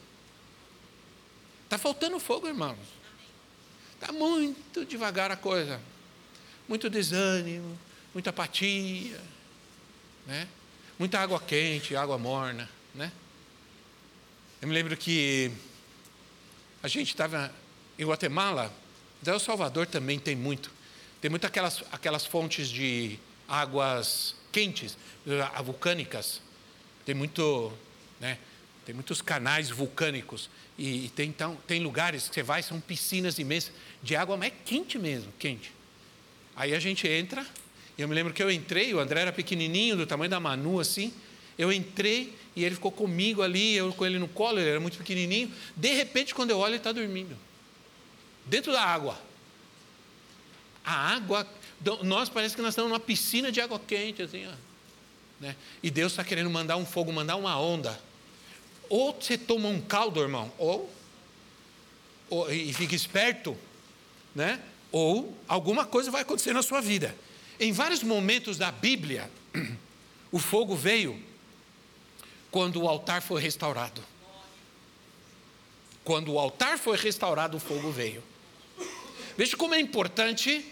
Está 1.64 1.78
faltando 1.78 2.20
fogo, 2.20 2.46
irmãos. 2.46 2.78
Está 3.94 4.12
muito 4.12 4.84
devagar 4.84 5.32
a 5.32 5.36
coisa. 5.36 5.80
Muito 6.68 6.90
desânimo, 6.90 7.76
muita 8.12 8.30
apatia, 8.30 9.20
né? 10.26 10.46
muita 10.98 11.18
água 11.18 11.40
quente, 11.40 11.96
água 11.96 12.18
morna. 12.18 12.68
Eu 14.66 14.68
me 14.68 14.74
lembro 14.74 14.96
que 14.96 15.48
a 16.82 16.88
gente 16.88 17.10
estava 17.10 17.54
em 17.96 18.04
Guatemala, 18.04 18.74
El 19.24 19.38
Salvador 19.38 19.86
também 19.86 20.18
tem 20.18 20.34
muito. 20.34 20.72
Tem 21.20 21.30
muito 21.30 21.46
aquelas, 21.46 21.84
aquelas 21.92 22.26
fontes 22.26 22.68
de 22.68 23.16
águas 23.46 24.34
quentes, 24.50 24.98
vulcânicas. 25.64 26.42
Tem 27.04 27.14
muito, 27.14 27.72
né? 28.18 28.38
Tem 28.84 28.92
muitos 28.92 29.22
canais 29.22 29.70
vulcânicos. 29.70 30.50
E, 30.76 31.04
e 31.04 31.08
tem, 31.10 31.28
então, 31.28 31.56
tem 31.64 31.80
lugares 31.80 32.28
que 32.28 32.34
você 32.34 32.42
vai, 32.42 32.60
são 32.60 32.80
piscinas 32.80 33.38
imensas 33.38 33.72
de 34.02 34.16
água, 34.16 34.36
mas 34.36 34.48
é 34.48 34.54
quente 34.64 34.98
mesmo, 34.98 35.32
quente. 35.38 35.70
Aí 36.56 36.74
a 36.74 36.80
gente 36.80 37.06
entra, 37.06 37.46
e 37.96 38.02
eu 38.02 38.08
me 38.08 38.16
lembro 38.16 38.34
que 38.34 38.42
eu 38.42 38.50
entrei, 38.50 38.92
o 38.92 38.98
André 38.98 39.20
era 39.20 39.32
pequenininho, 39.32 39.94
do 39.94 40.06
tamanho 40.08 40.28
da 40.28 40.40
Manu, 40.40 40.80
assim. 40.80 41.14
Eu 41.56 41.72
entrei 41.72 42.36
e 42.56 42.64
ele 42.64 42.74
ficou 42.74 42.90
comigo 42.90 43.42
ali, 43.42 43.74
eu 43.74 43.92
com 43.92 44.06
ele 44.06 44.18
no 44.18 44.26
colo, 44.26 44.58
ele 44.58 44.70
era 44.70 44.80
muito 44.80 44.96
pequenininho. 44.96 45.52
De 45.76 45.92
repente, 45.92 46.34
quando 46.34 46.50
eu 46.50 46.58
olho, 46.58 46.70
ele 46.70 46.78
está 46.78 46.90
dormindo. 46.90 47.36
Dentro 48.46 48.72
da 48.72 48.82
água. 48.82 49.20
A 50.82 51.14
água, 51.14 51.46
nós 52.02 52.30
parece 52.30 52.56
que 52.56 52.62
nós 52.62 52.70
estamos 52.70 52.90
numa 52.90 53.00
piscina 53.00 53.52
de 53.52 53.60
água 53.60 53.78
quente, 53.78 54.22
assim, 54.22 54.46
ó. 54.46 54.52
Né? 55.38 55.54
E 55.82 55.90
Deus 55.90 56.12
está 56.12 56.24
querendo 56.24 56.48
mandar 56.48 56.78
um 56.78 56.86
fogo, 56.86 57.12
mandar 57.12 57.36
uma 57.36 57.60
onda. 57.60 58.00
Ou 58.88 59.12
você 59.12 59.36
toma 59.36 59.68
um 59.68 59.82
caldo, 59.82 60.22
irmão, 60.22 60.50
ou, 60.56 60.90
ou 62.30 62.50
e 62.50 62.72
fica 62.72 62.94
esperto, 62.94 63.54
né? 64.34 64.62
Ou 64.90 65.36
alguma 65.46 65.84
coisa 65.84 66.10
vai 66.10 66.22
acontecer 66.22 66.54
na 66.54 66.62
sua 66.62 66.80
vida. 66.80 67.14
Em 67.60 67.72
vários 67.72 68.02
momentos 68.02 68.56
da 68.56 68.72
Bíblia, 68.72 69.30
o 70.32 70.38
fogo 70.38 70.74
veio 70.74 71.20
quando 72.50 72.82
o 72.82 72.88
altar 72.88 73.22
foi 73.22 73.40
restaurado. 73.40 74.02
Quando 76.04 76.32
o 76.32 76.38
altar 76.38 76.78
foi 76.78 76.96
restaurado, 76.96 77.56
o 77.56 77.60
fogo 77.60 77.90
veio. 77.90 78.22
Veja 79.36 79.56
como 79.56 79.74
é 79.74 79.80
importante 79.80 80.64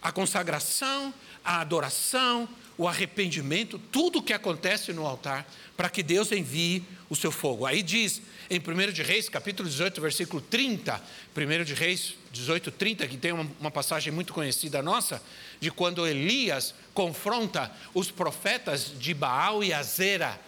a 0.00 0.10
consagração, 0.10 1.12
a 1.44 1.60
adoração, 1.60 2.48
o 2.76 2.86
arrependimento, 2.86 3.78
tudo 3.90 4.20
o 4.20 4.22
que 4.22 4.32
acontece 4.32 4.92
no 4.92 5.06
altar, 5.06 5.46
para 5.76 5.90
que 5.90 6.02
Deus 6.02 6.32
envie 6.32 6.84
o 7.10 7.16
seu 7.16 7.30
fogo. 7.30 7.66
Aí 7.66 7.82
diz 7.82 8.22
em 8.48 8.58
1 8.58 8.92
de 8.92 9.02
Reis, 9.02 9.28
capítulo 9.28 9.68
18, 9.68 10.00
versículo 10.00 10.40
30, 10.40 11.02
1 11.36 11.64
de 11.64 11.74
Reis 11.74 12.14
18, 12.32 12.70
30, 12.70 13.06
que 13.08 13.16
tem 13.16 13.32
uma, 13.32 13.70
passagem 13.70 14.12
muito 14.12 14.32
conhecida 14.32 14.80
nossa, 14.80 15.22
de 15.60 15.70
quando 15.70 16.06
Elias 16.06 16.74
confronta 16.94 17.70
os 17.92 18.10
profetas 18.10 18.92
de 18.98 19.12
Baal 19.12 19.62
e 19.62 19.72
Azera 19.72 20.40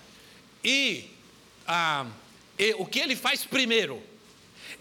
e, 0.64 1.04
ah, 1.66 2.06
e 2.58 2.74
o 2.74 2.84
que 2.84 2.98
ele 2.98 3.16
faz 3.16 3.44
primeiro? 3.44 4.02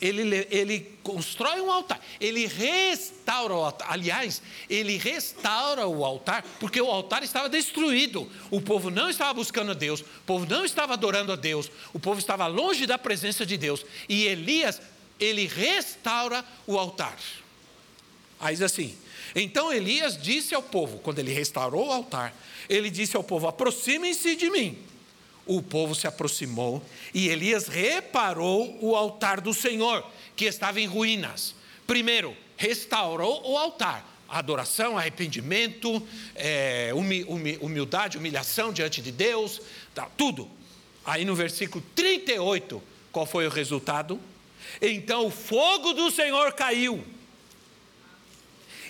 Ele, 0.01 0.48
ele 0.50 0.98
constrói 1.03 1.59
um 1.59 1.69
altar, 1.69 2.00
ele 2.21 2.45
restaura 2.45 3.53
o 3.53 3.65
altar. 3.65 3.91
Aliás, 3.91 4.41
ele 4.69 4.98
restaura 4.98 5.86
o 5.88 6.05
altar 6.05 6.43
porque 6.59 6.79
o 6.79 6.89
altar 6.89 7.21
estava 7.21 7.50
destruído. 7.50 8.29
O 8.50 8.62
povo 8.62 8.89
não 8.89 9.09
estava 9.09 9.33
buscando 9.33 9.71
a 9.71 9.74
Deus, 9.74 10.00
o 10.00 10.24
povo 10.25 10.45
não 10.45 10.63
estava 10.63 10.93
adorando 10.93 11.33
a 11.33 11.36
Deus, 11.36 11.69
o 11.93 12.00
povo 12.00 12.17
estava 12.19 12.48
longe 12.48 12.86
da 12.86 12.98
presença 12.98 13.45
de 13.45 13.57
Deus. 13.57 13.86
E 14.07 14.25
Elias, 14.25 14.81
ele 15.19 15.48
restaura 15.48 16.45
o 16.65 16.77
altar. 16.77 17.17
Aí 18.39 18.55
diz 18.55 18.62
assim: 18.62 18.95
então 19.36 19.71
Elias 19.71 20.21
disse 20.21 20.55
ao 20.55 20.63
povo, 20.63 21.00
quando 21.00 21.19
ele 21.19 21.33
restaurou 21.33 21.88
o 21.88 21.91
altar, 21.91 22.33
ele 22.69 22.89
disse 22.89 23.17
ao 23.17 23.24
povo: 23.24 23.48
aproximem-se 23.48 24.36
de 24.36 24.50
mim 24.50 24.77
o 25.50 25.63
povo 25.63 25.96
se 25.96 26.06
aproximou 26.06 26.79
e 27.12 27.27
Elias 27.27 27.68
reparou 27.68 28.77
o 28.79 28.96
altar 28.96 29.41
do 29.41 29.51
Senhor, 29.51 30.06
que 30.36 30.46
estava 30.46 30.79
em 30.79 30.86
ruínas. 30.86 31.56
Primeiro, 31.88 32.38
restaurou 32.56 33.41
o 33.50 33.58
altar. 33.58 34.08
Adoração, 34.29 34.96
arrependimento, 34.96 36.06
é, 36.36 36.91
humildade, 37.60 38.15
humilhação 38.15 38.72
diante 38.72 39.01
de 39.01 39.12
Deus, 39.12 39.60
tá, 39.96 40.08
tudo. 40.15 40.48
Aí 41.03 41.25
no 41.25 41.34
versículo 41.34 41.84
38, 41.96 42.84
qual 43.12 43.25
foi 43.25 43.48
o 43.48 43.50
resultado? 43.50 44.20
Então 44.79 45.25
o 45.25 45.32
fogo 45.32 45.94
do 45.94 46.12
Senhor 46.12 46.53
caiu 46.53 47.03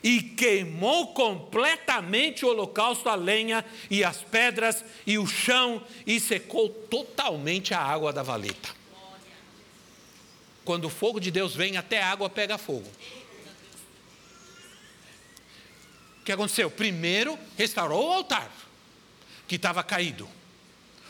e 0.04 0.22
queimou 0.22 1.14
completamente 1.14 2.46
o 2.46 2.50
holocausto, 2.50 3.10
a 3.10 3.16
lenha 3.16 3.66
e 3.90 4.04
as 4.04 4.24
pedras 4.24 4.84
e 5.06 5.18
o 5.18 5.28
chão 5.28 5.84
e 6.06 6.20
secou 6.20 6.70
totalmente 6.70 7.74
a 7.74 7.80
água 7.80 8.14
da 8.14 8.24
valeta. 8.24 8.70
Quando 10.64 10.86
o 10.86 10.90
fogo 10.90 11.20
de 11.20 11.32
Deus 11.32 11.56
vem, 11.56 11.78
até 11.78 12.02
a 12.02 12.12
água 12.12 12.30
pega 12.30 12.58
fogo. 12.58 12.90
O 16.22 16.24
que 16.24 16.32
aconteceu? 16.32 16.70
Primeiro, 16.70 17.38
restaurou 17.58 18.08
o 18.08 18.14
altar, 18.14 18.52
que 19.48 19.56
estava 19.56 19.84
caído. 19.84 20.30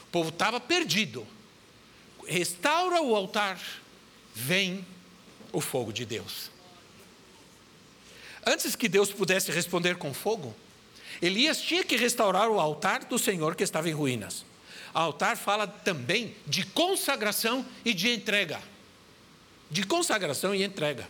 O 0.03 0.12
povo 0.12 0.29
estava 0.29 0.60
perdido. 0.60 1.27
Restaura 2.25 3.01
o 3.01 3.15
altar, 3.15 3.60
vem 4.34 4.86
o 5.51 5.60
fogo 5.60 5.91
de 5.91 6.05
Deus. 6.05 6.51
Antes 8.50 8.75
que 8.75 8.89
Deus 8.89 9.12
pudesse 9.12 9.51
responder 9.51 9.98
com 9.98 10.12
fogo, 10.12 10.56
Elias 11.22 11.62
tinha 11.62 11.84
que 11.84 11.96
restaurar 11.96 12.50
o 12.50 12.60
altar 12.60 13.06
do 13.06 13.20
Senhor 13.20 13.53
que 13.53 13.63
estava 13.63 13.88
em 13.88 13.94
ruínas. 13.94 14.44
O 14.91 14.98
altar 14.98 15.38
fala 15.38 15.68
também 15.68 16.36
de 16.48 16.65
consagração 16.65 17.63
e 17.86 17.94
de 17.94 18.10
entrega. 18.10 18.60
De 19.70 19.84
consagração 19.84 20.56
e 20.56 20.63
entrega. 20.63 21.08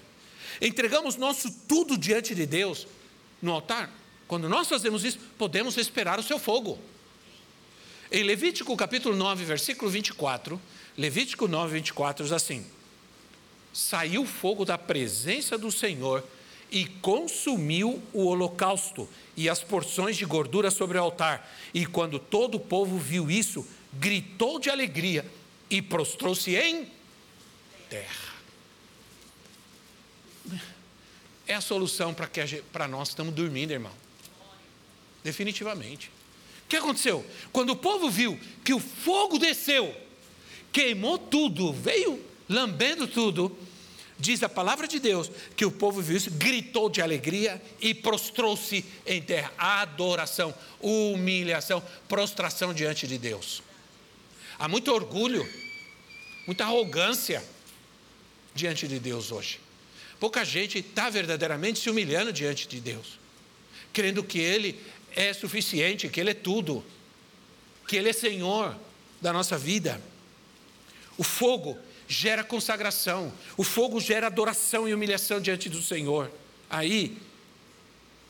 Entregamos 0.62 1.16
nosso 1.16 1.50
tudo 1.66 1.98
diante 1.98 2.36
de 2.36 2.46
Deus 2.46 2.86
no 3.42 3.54
altar? 3.54 3.90
Quando 4.28 4.50
nós 4.50 4.68
fazemos 4.68 5.06
isso, 5.06 5.20
podemos 5.38 5.78
esperar 5.78 6.20
o 6.20 6.24
seu 6.24 6.40
fogo. 6.40 6.78
Em 8.12 8.22
Levítico 8.22 8.76
capítulo 8.76 9.16
9, 9.16 9.46
versículo 9.46 9.90
24, 9.90 10.60
Levítico 10.98 11.48
9, 11.48 11.72
24 11.76 12.26
diz 12.26 12.34
assim: 12.34 12.66
Saiu 13.72 14.26
fogo 14.26 14.66
da 14.66 14.78
presença 14.78 15.58
do 15.58 15.72
Senhor 15.72 16.22
e 16.72 16.86
consumiu 16.86 18.02
o 18.14 18.26
holocausto 18.26 19.10
e 19.36 19.50
as 19.50 19.64
porções 19.64 20.18
de 20.18 20.26
gordura 20.26 20.70
sobre 20.70 20.98
o 20.98 21.02
altar. 21.02 21.50
E 21.74 21.86
quando 21.86 22.20
todo 22.20 22.56
o 22.56 22.60
povo 22.60 22.98
viu 22.98 23.30
isso, 23.30 23.66
gritou 23.94 24.60
de 24.60 24.70
alegria 24.70 25.26
e 25.70 25.82
prostrou-se 25.82 26.56
em 26.56 26.88
terra. 27.90 28.30
É 31.48 31.56
a 31.56 31.62
solução 31.62 32.16
para 32.72 32.88
nós 32.88 33.10
estamos 33.10 33.34
dormindo, 33.34 33.72
irmão. 33.72 33.94
Definitivamente. 35.24 36.12
O 36.66 36.70
que 36.70 36.76
aconteceu? 36.76 37.26
Quando 37.52 37.72
o 37.72 37.76
povo 37.76 38.10
viu 38.10 38.40
que 38.64 38.74
o 38.74 38.80
fogo 38.80 39.40
desceu, 39.40 39.96
queimou 40.72 41.18
tudo, 41.18 41.74
veio 41.74 42.24
lambendo 42.48 43.08
tudo, 43.08 43.58
diz 44.20 44.44
a 44.44 44.50
palavra 44.50 44.88
de 44.88 45.00
Deus 45.00 45.32
que 45.56 45.66
o 45.66 45.72
povo 45.72 46.02
viu 46.02 46.18
isso, 46.18 46.30
gritou 46.32 46.90
de 46.90 47.02
alegria 47.02 47.62
e 47.80 47.94
prostrou-se 47.94 48.86
em 49.06 49.22
terra. 49.22 49.52
Adoração, 49.58 50.54
humilhação, 50.82 51.82
prostração 52.08 52.74
diante 52.74 53.08
de 53.08 53.18
Deus. 53.18 53.64
Há 54.60 54.68
muito 54.68 54.92
orgulho, 54.92 55.48
muita 56.46 56.66
arrogância 56.66 57.44
diante 58.54 58.88
de 58.88 59.00
Deus 59.00 59.32
hoje. 59.32 59.60
Pouca 60.20 60.44
gente 60.44 60.80
está 60.80 61.10
verdadeiramente 61.10 61.80
se 61.80 61.90
humilhando 61.90 62.34
diante 62.34 62.68
de 62.68 62.82
Deus, 62.82 63.18
crendo 63.94 64.22
que 64.22 64.40
Ele 64.40 64.78
é 65.16 65.32
suficiente, 65.32 66.10
que 66.10 66.20
Ele 66.20 66.32
é 66.32 66.34
tudo, 66.34 66.84
que 67.88 67.96
Ele 67.96 68.10
é 68.10 68.14
Senhor 68.14 68.76
da 69.22 69.32
nossa 69.32 69.58
vida. 69.58 70.02
O 71.18 71.24
fogo 71.24 71.80
gera 72.10 72.44
consagração, 72.44 73.32
o 73.56 73.64
fogo 73.64 74.02
gera 74.02 74.26
adoração 74.26 74.90
e 74.90 74.94
humilhação 74.96 75.40
diante 75.40 75.70
do 75.70 75.80
Senhor. 75.80 76.32
Aí, 76.68 77.16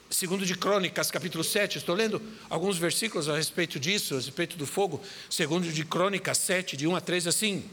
segundo 0.10 0.46
de 0.46 0.54
Crônicas, 0.54 1.10
capítulo 1.10 1.46
7, 1.46 1.78
estou 1.78 1.96
lendo 1.96 2.22
alguns 2.50 2.78
versículos 2.78 3.30
a 3.30 3.38
respeito 3.38 3.80
disso, 3.80 4.16
a 4.16 4.18
respeito 4.18 4.58
do 4.58 4.68
fogo. 4.68 5.02
Segundo 5.30 5.72
de 5.72 5.86
Crônicas 5.86 6.38
7, 6.40 6.76
de 6.76 6.86
1 6.86 6.96
a 6.98 7.00
3, 7.00 7.28
assim. 7.28 7.64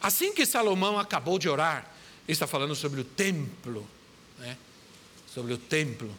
Assim 0.00 0.34
que 0.34 0.44
Salomão 0.44 0.98
acabou 0.98 1.38
de 1.38 1.48
orar, 1.48 1.88
ele 2.26 2.32
está 2.32 2.48
falando 2.48 2.74
sobre 2.74 3.00
o 3.00 3.04
templo, 3.04 3.88
né? 4.40 4.58
sobre 5.32 5.52
o 5.52 5.58
templo. 5.58 6.12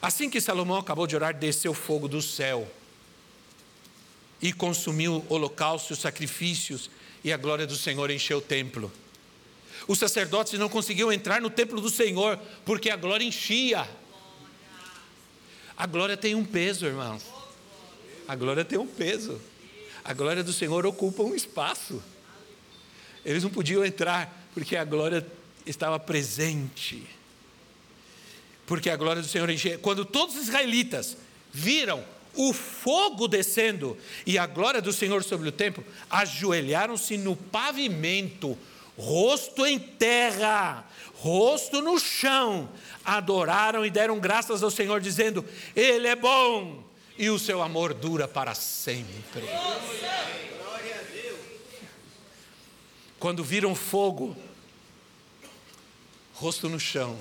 Assim 0.00 0.30
que 0.30 0.40
Salomão 0.40 0.78
acabou 0.78 1.08
de 1.08 1.16
orar, 1.16 1.34
desceu 1.34 1.74
fogo 1.74 2.06
do 2.06 2.22
céu 2.22 2.70
e 4.42 4.52
consumiu 4.52 5.24
holocaustos, 5.28 5.98
sacrifícios, 5.98 6.90
e 7.22 7.32
a 7.32 7.36
glória 7.36 7.66
do 7.66 7.76
Senhor 7.76 8.10
encheu 8.10 8.38
o 8.38 8.42
templo. 8.42 8.90
Os 9.86 9.98
sacerdotes 9.98 10.58
não 10.58 10.68
conseguiam 10.68 11.12
entrar 11.12 11.40
no 11.40 11.50
templo 11.50 11.80
do 11.80 11.90
Senhor, 11.90 12.38
porque 12.64 12.90
a 12.90 12.96
glória 12.96 13.24
enchia. 13.24 13.88
A 15.76 15.86
glória 15.86 16.16
tem 16.16 16.34
um 16.34 16.44
peso, 16.44 16.86
irmãos. 16.86 17.22
A 18.26 18.34
glória 18.34 18.64
tem 18.64 18.78
um 18.78 18.86
peso. 18.86 19.40
A 20.04 20.12
glória 20.12 20.42
do 20.42 20.52
Senhor 20.52 20.86
ocupa 20.86 21.22
um 21.22 21.34
espaço. 21.34 22.02
Eles 23.24 23.42
não 23.42 23.50
podiam 23.50 23.84
entrar, 23.84 24.48
porque 24.54 24.76
a 24.76 24.84
glória 24.84 25.26
estava 25.66 25.98
presente. 25.98 27.06
Porque 28.66 28.88
a 28.88 28.96
glória 28.96 29.20
do 29.20 29.28
Senhor 29.28 29.48
enchia. 29.50 29.78
Quando 29.78 30.04
todos 30.04 30.36
os 30.36 30.42
israelitas 30.42 31.16
viram 31.52 32.04
o 32.34 32.52
fogo 32.52 33.26
descendo 33.26 33.96
e 34.24 34.38
a 34.38 34.46
glória 34.46 34.80
do 34.80 34.92
Senhor 34.92 35.22
sobre 35.24 35.48
o 35.48 35.52
templo, 35.52 35.84
ajoelharam-se 36.08 37.18
no 37.18 37.34
pavimento, 37.34 38.56
rosto 38.96 39.66
em 39.66 39.78
terra, 39.78 40.88
rosto 41.14 41.80
no 41.82 41.98
chão, 41.98 42.68
adoraram 43.04 43.84
e 43.84 43.90
deram 43.90 44.18
graças 44.18 44.62
ao 44.62 44.70
Senhor, 44.70 45.00
dizendo: 45.00 45.44
Ele 45.74 46.06
é 46.06 46.16
bom 46.16 46.82
e 47.18 47.28
o 47.28 47.38
seu 47.38 47.62
amor 47.62 47.92
dura 47.92 48.26
para 48.26 48.54
sempre. 48.54 49.42
Quando 53.18 53.44
viram 53.44 53.74
fogo, 53.74 54.34
rosto 56.32 56.68
no 56.70 56.80
chão, 56.80 57.18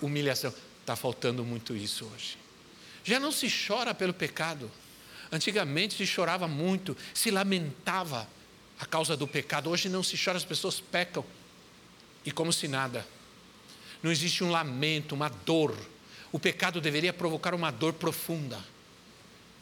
humilhação, 0.00 0.54
está 0.80 0.96
faltando 0.96 1.44
muito 1.44 1.76
isso 1.76 2.10
hoje. 2.14 2.43
Já 3.04 3.20
não 3.20 3.30
se 3.30 3.48
chora 3.48 3.94
pelo 3.94 4.14
pecado. 4.14 4.70
Antigamente 5.30 5.94
se 5.94 6.06
chorava 6.06 6.48
muito, 6.48 6.96
se 7.12 7.30
lamentava 7.30 8.26
a 8.80 8.86
causa 8.86 9.16
do 9.16 9.28
pecado. 9.28 9.68
Hoje 9.70 9.88
não 9.88 10.02
se 10.02 10.16
chora, 10.22 10.38
as 10.38 10.44
pessoas 10.44 10.80
pecam. 10.80 11.24
E 12.24 12.32
como 12.32 12.52
se 12.52 12.66
nada. 12.66 13.06
Não 14.02 14.10
existe 14.10 14.42
um 14.42 14.50
lamento, 14.50 15.14
uma 15.14 15.28
dor. 15.28 15.76
O 16.32 16.38
pecado 16.38 16.80
deveria 16.80 17.12
provocar 17.12 17.54
uma 17.54 17.70
dor 17.70 17.92
profunda, 17.92 18.58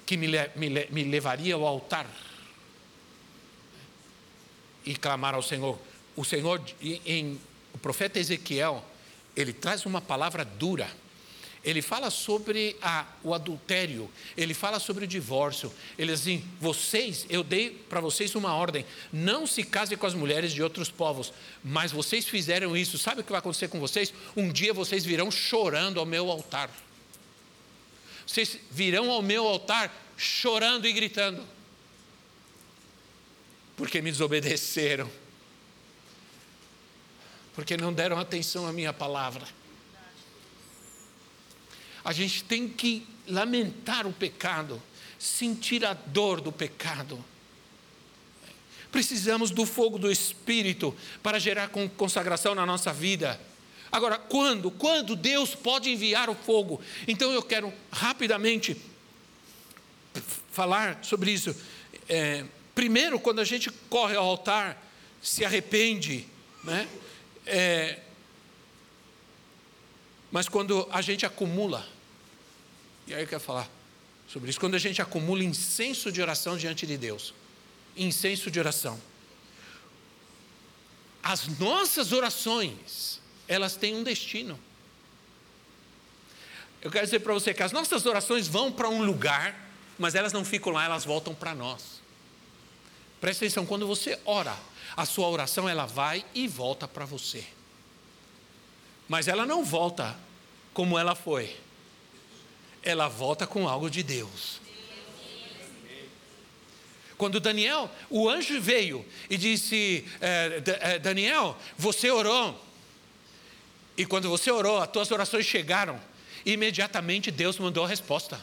que 0.06 0.16
me, 0.16 0.28
me, 0.56 0.86
me 0.90 1.04
levaria 1.04 1.54
ao 1.54 1.66
altar 1.66 2.06
e 4.84 4.94
clamar 4.94 5.34
ao 5.34 5.42
Senhor. 5.42 5.78
O 6.16 6.24
Senhor, 6.24 6.62
em 6.80 7.40
o 7.72 7.78
profeta 7.78 8.18
Ezequiel, 8.18 8.84
ele 9.36 9.52
traz 9.52 9.86
uma 9.86 10.00
palavra 10.00 10.44
dura 10.44 10.90
ele 11.64 11.80
fala 11.80 12.10
sobre 12.10 12.76
a, 12.82 13.06
o 13.22 13.32
adultério, 13.32 14.10
ele 14.36 14.52
fala 14.52 14.80
sobre 14.80 15.04
o 15.04 15.08
divórcio. 15.08 15.72
Ele 15.96 16.10
diz 16.10 16.20
assim: 16.20 16.44
vocês, 16.60 17.24
eu 17.28 17.44
dei 17.44 17.70
para 17.70 18.00
vocês 18.00 18.34
uma 18.34 18.52
ordem, 18.54 18.84
não 19.12 19.46
se 19.46 19.62
casem 19.62 19.96
com 19.96 20.06
as 20.06 20.14
mulheres 20.14 20.52
de 20.52 20.62
outros 20.62 20.90
povos, 20.90 21.32
mas 21.62 21.92
vocês 21.92 22.26
fizeram 22.26 22.76
isso. 22.76 22.98
Sabe 22.98 23.20
o 23.20 23.24
que 23.24 23.30
vai 23.30 23.38
acontecer 23.38 23.68
com 23.68 23.78
vocês? 23.78 24.12
Um 24.36 24.50
dia 24.50 24.74
vocês 24.74 25.04
virão 25.04 25.30
chorando 25.30 26.00
ao 26.00 26.06
meu 26.06 26.30
altar. 26.30 26.68
Vocês 28.26 28.58
virão 28.70 29.10
ao 29.10 29.22
meu 29.22 29.46
altar 29.46 29.94
chorando 30.16 30.86
e 30.86 30.92
gritando, 30.92 31.44
porque 33.76 34.02
me 34.02 34.10
desobedeceram, 34.10 35.08
porque 37.54 37.76
não 37.76 37.92
deram 37.92 38.18
atenção 38.18 38.66
à 38.66 38.72
minha 38.72 38.92
palavra 38.92 39.61
a 42.04 42.12
gente 42.12 42.44
tem 42.44 42.68
que 42.68 43.06
lamentar 43.28 44.06
o 44.06 44.12
pecado, 44.12 44.82
sentir 45.18 45.84
a 45.84 45.94
dor 45.94 46.40
do 46.40 46.50
pecado. 46.50 47.22
Precisamos 48.90 49.50
do 49.50 49.64
fogo 49.64 49.98
do 49.98 50.10
Espírito 50.10 50.94
para 51.22 51.38
gerar 51.38 51.70
consagração 51.96 52.54
na 52.54 52.66
nossa 52.66 52.92
vida. 52.92 53.40
Agora, 53.90 54.18
quando? 54.18 54.70
Quando 54.70 55.14
Deus 55.14 55.54
pode 55.54 55.90
enviar 55.90 56.28
o 56.28 56.34
fogo? 56.34 56.80
Então 57.06 57.30
eu 57.32 57.42
quero 57.42 57.72
rapidamente 57.90 58.76
falar 60.50 60.98
sobre 61.02 61.30
isso. 61.30 61.54
É, 62.08 62.44
primeiro, 62.74 63.18
quando 63.18 63.40
a 63.40 63.44
gente 63.44 63.70
corre 63.88 64.16
ao 64.16 64.24
altar, 64.24 64.82
se 65.22 65.44
arrepende, 65.44 66.26
né? 66.64 66.88
É, 67.46 67.98
mas 70.32 70.48
quando 70.48 70.88
a 70.90 71.02
gente 71.02 71.26
acumula, 71.26 71.86
e 73.06 73.12
aí 73.12 73.22
eu 73.22 73.28
quero 73.28 73.40
falar 73.40 73.68
sobre 74.26 74.48
isso, 74.48 74.58
quando 74.58 74.74
a 74.74 74.78
gente 74.78 75.02
acumula 75.02 75.44
incenso 75.44 76.10
de 76.10 76.22
oração 76.22 76.56
diante 76.56 76.86
de 76.86 76.96
Deus, 76.96 77.34
incenso 77.94 78.50
de 78.50 78.58
oração, 78.58 78.98
as 81.22 81.46
nossas 81.58 82.12
orações, 82.12 83.20
elas 83.46 83.76
têm 83.76 83.94
um 83.94 84.02
destino. 84.02 84.58
Eu 86.80 86.90
quero 86.90 87.04
dizer 87.04 87.20
para 87.20 87.34
você 87.34 87.52
que 87.52 87.62
as 87.62 87.70
nossas 87.70 88.06
orações 88.06 88.48
vão 88.48 88.72
para 88.72 88.88
um 88.88 89.04
lugar, 89.04 89.70
mas 89.98 90.14
elas 90.14 90.32
não 90.32 90.44
ficam 90.46 90.72
lá, 90.72 90.86
elas 90.86 91.04
voltam 91.04 91.34
para 91.34 91.54
nós. 91.54 92.00
Presta 93.20 93.44
atenção, 93.44 93.66
quando 93.66 93.86
você 93.86 94.18
ora, 94.24 94.56
a 94.96 95.04
sua 95.04 95.28
oração 95.28 95.68
ela 95.68 95.84
vai 95.84 96.24
e 96.34 96.48
volta 96.48 96.88
para 96.88 97.04
você 97.04 97.46
mas 99.12 99.28
ela 99.28 99.44
não 99.44 99.62
volta 99.62 100.18
como 100.72 100.98
ela 100.98 101.14
foi. 101.14 101.54
Ela 102.82 103.08
volta 103.08 103.46
com 103.46 103.68
algo 103.68 103.90
de 103.90 104.02
Deus. 104.02 104.58
Quando 107.18 107.38
Daniel, 107.38 107.90
o 108.08 108.26
anjo 108.26 108.58
veio 108.58 109.04
e 109.28 109.36
disse: 109.36 110.08
é, 110.18 110.62
é, 110.80 110.98
Daniel, 110.98 111.58
você 111.76 112.10
orou. 112.10 112.58
E 113.98 114.06
quando 114.06 114.30
você 114.30 114.50
orou, 114.50 114.80
as 114.80 114.88
tuas 114.88 115.10
orações 115.10 115.44
chegaram. 115.44 116.00
Imediatamente 116.46 117.30
Deus 117.30 117.58
mandou 117.58 117.84
a 117.84 117.88
resposta. 117.88 118.42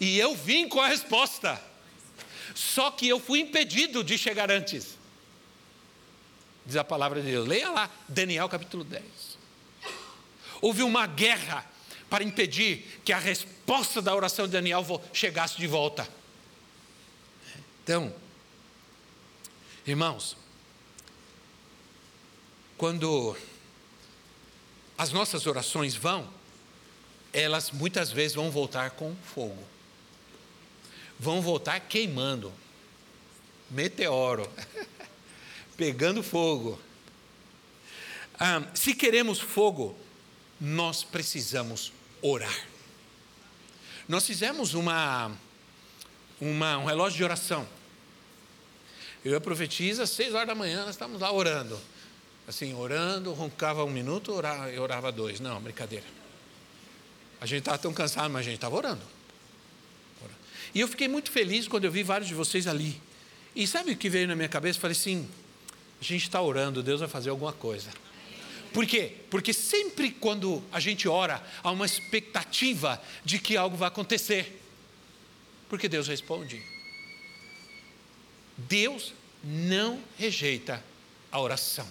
E 0.00 0.16
eu 0.16 0.36
vim 0.36 0.68
com 0.68 0.80
a 0.80 0.86
resposta. 0.86 1.60
Só 2.54 2.92
que 2.92 3.08
eu 3.08 3.18
fui 3.18 3.40
impedido 3.40 4.04
de 4.04 4.16
chegar 4.16 4.48
antes. 4.48 4.96
Diz 6.64 6.76
a 6.76 6.84
palavra 6.84 7.20
de 7.20 7.32
Deus. 7.32 7.48
Leia 7.48 7.68
lá, 7.68 7.90
Daniel 8.08 8.48
capítulo 8.48 8.84
10. 8.84 9.25
Houve 10.60 10.82
uma 10.82 11.06
guerra 11.06 11.64
para 12.08 12.24
impedir 12.24 13.00
que 13.04 13.12
a 13.12 13.18
resposta 13.18 14.00
da 14.00 14.14
oração 14.14 14.46
de 14.46 14.52
Daniel 14.52 14.84
chegasse 15.12 15.56
de 15.56 15.66
volta. 15.66 16.08
Então, 17.82 18.14
irmãos, 19.86 20.36
quando 22.76 23.36
as 24.98 25.12
nossas 25.12 25.46
orações 25.46 25.94
vão, 25.94 26.28
elas 27.32 27.70
muitas 27.70 28.10
vezes 28.10 28.34
vão 28.34 28.50
voltar 28.50 28.90
com 28.90 29.14
fogo. 29.16 29.62
Vão 31.18 31.40
voltar 31.40 31.80
queimando. 31.80 32.52
Meteoro. 33.70 34.50
Pegando 35.76 36.22
fogo. 36.22 36.80
Ah, 38.38 38.62
se 38.74 38.94
queremos 38.94 39.40
fogo, 39.40 39.96
nós 40.60 41.02
precisamos 41.04 41.92
orar. 42.22 42.66
Nós 44.08 44.26
fizemos 44.26 44.74
uma, 44.74 45.32
uma, 46.40 46.78
um 46.78 46.84
relógio 46.84 47.16
de 47.16 47.24
oração. 47.24 47.66
Eu 49.24 49.32
e 49.32 49.34
a 49.34 49.40
profetisa, 49.40 50.04
às 50.04 50.10
seis 50.10 50.32
horas 50.34 50.46
da 50.46 50.54
manhã, 50.54 50.84
nós 50.84 50.90
estávamos 50.90 51.20
lá 51.20 51.32
orando. 51.32 51.78
Assim, 52.46 52.72
orando, 52.74 53.32
roncava 53.32 53.84
um 53.84 53.90
minuto, 53.90 54.32
orava, 54.32 54.70
eu 54.70 54.82
orava 54.82 55.10
dois. 55.10 55.40
Não, 55.40 55.60
brincadeira. 55.60 56.04
A 57.40 57.46
gente 57.46 57.60
estava 57.60 57.78
tão 57.78 57.92
cansado, 57.92 58.30
mas 58.30 58.40
a 58.40 58.44
gente 58.44 58.54
estava 58.54 58.76
orando. 58.76 59.02
E 60.74 60.80
eu 60.80 60.88
fiquei 60.88 61.08
muito 61.08 61.30
feliz 61.30 61.66
quando 61.66 61.84
eu 61.84 61.90
vi 61.90 62.02
vários 62.02 62.28
de 62.28 62.34
vocês 62.34 62.66
ali. 62.66 63.00
E 63.54 63.66
sabe 63.66 63.92
o 63.92 63.96
que 63.96 64.08
veio 64.08 64.28
na 64.28 64.36
minha 64.36 64.48
cabeça? 64.48 64.78
Falei 64.78 64.96
assim: 64.96 65.28
a 66.00 66.04
gente 66.04 66.22
está 66.22 66.40
orando, 66.40 66.82
Deus 66.82 67.00
vai 67.00 67.08
fazer 67.08 67.30
alguma 67.30 67.52
coisa. 67.52 67.90
Por 68.72 68.86
quê? 68.86 69.12
Porque 69.30 69.52
sempre 69.52 70.10
quando 70.10 70.62
a 70.70 70.80
gente 70.80 71.08
ora, 71.08 71.42
há 71.62 71.70
uma 71.70 71.86
expectativa 71.86 73.02
de 73.24 73.38
que 73.38 73.56
algo 73.56 73.76
vai 73.76 73.88
acontecer. 73.88 74.62
Porque 75.68 75.88
Deus 75.88 76.08
responde. 76.08 76.62
Deus 78.56 79.12
não 79.42 80.00
rejeita 80.18 80.82
a 81.30 81.40
oração. 81.40 81.86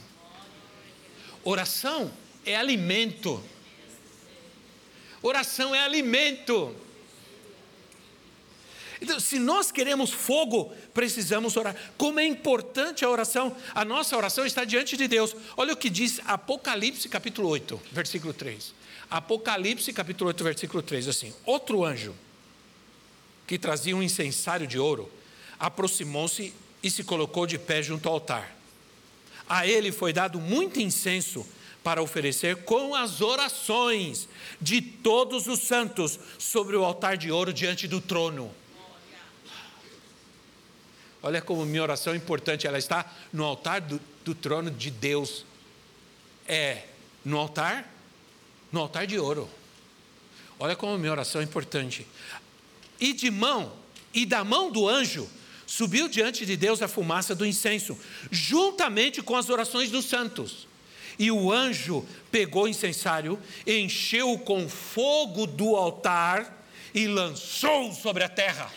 Oração 1.44 2.12
é 2.46 2.56
alimento. 2.56 3.44
Oração 5.22 5.74
é 5.76 5.80
alimento. 5.80 6.76
Então, 9.06 9.20
se 9.20 9.38
nós 9.38 9.72
queremos 9.72 10.10
fogo, 10.10 10.74
precisamos 10.92 11.56
orar. 11.56 11.76
Como 11.96 12.20
é 12.20 12.26
importante 12.26 13.06
a 13.06 13.10
oração, 13.10 13.56
a 13.76 13.86
nossa 13.86 14.18
oração 14.18 14.48
está 14.48 14.66
diante 14.66 14.98
de 14.98 15.08
Deus. 15.08 15.36
Olha 15.56 15.74
o 15.74 15.78
que 15.78 15.92
diz 15.92 16.20
Apocalipse 16.26 17.08
capítulo 17.08 17.50
8, 17.50 17.80
versículo 17.92 18.34
3. 18.34 18.74
Apocalipse 19.08 19.94
capítulo 19.94 20.30
8, 20.30 20.44
versículo 20.44 20.82
3, 20.82 21.08
assim: 21.08 21.32
Outro 21.46 21.86
anjo, 21.86 22.16
que 23.46 23.60
trazia 23.60 23.96
um 23.96 24.02
incensário 24.02 24.66
de 24.66 24.80
ouro, 24.80 25.08
aproximou-se 25.60 26.52
e 26.82 26.90
se 26.90 27.04
colocou 27.04 27.46
de 27.46 27.60
pé 27.60 27.84
junto 27.84 28.08
ao 28.08 28.16
altar. 28.16 28.58
A 29.48 29.68
ele 29.68 29.92
foi 29.92 30.14
dado 30.14 30.42
muito 30.42 30.82
incenso 30.82 31.46
para 31.84 32.02
oferecer 32.02 32.64
com 32.64 32.96
as 32.96 33.22
orações 33.22 34.28
de 34.60 34.82
todos 34.82 35.46
os 35.46 35.60
santos 35.60 36.20
sobre 36.40 36.76
o 36.76 36.84
altar 36.84 37.18
de 37.18 37.32
ouro 37.32 37.54
diante 37.54 37.88
do 37.88 38.02
trono. 38.02 38.52
Olha 41.26 41.42
como 41.42 41.66
minha 41.66 41.82
oração 41.82 42.14
é 42.14 42.16
importante, 42.16 42.68
ela 42.68 42.78
está 42.78 43.04
no 43.34 43.44
altar 43.44 43.82
do, 43.82 44.00
do 44.24 44.36
trono 44.36 44.70
de 44.70 44.92
Deus. 44.92 45.44
É 46.48 46.84
no 47.26 47.40
altar, 47.40 47.92
no 48.72 48.80
altar 48.80 49.08
de 49.08 49.18
ouro. 49.18 49.50
Olha 50.60 50.76
como 50.76 50.96
minha 51.00 51.12
oração 51.12 51.42
é 51.42 51.44
importante. 51.44 52.06
E 53.00 53.12
de 53.12 53.32
mão, 53.32 53.74
e 54.14 54.24
da 54.24 54.44
mão 54.44 54.70
do 54.70 54.88
anjo, 54.88 55.28
subiu 55.66 56.08
diante 56.08 56.46
de 56.46 56.56
Deus 56.56 56.84
a 56.84 56.88
fumaça 56.88 57.34
do 57.34 57.44
incenso, 57.44 57.98
juntamente 58.30 59.24
com 59.24 59.36
as 59.36 59.50
orações 59.50 59.90
dos 59.90 60.06
santos. 60.06 60.68
E 61.18 61.32
o 61.32 61.52
anjo 61.52 62.06
pegou 62.32 62.66
o 62.66 62.68
incensário, 62.68 63.40
encheu 63.66 64.38
com 64.38 64.70
fogo 64.70 65.48
do 65.48 65.76
altar 65.76 66.68
e 66.94 67.08
lançou 67.08 67.92
sobre 67.94 68.24
a 68.24 68.30
terra. 68.30 68.72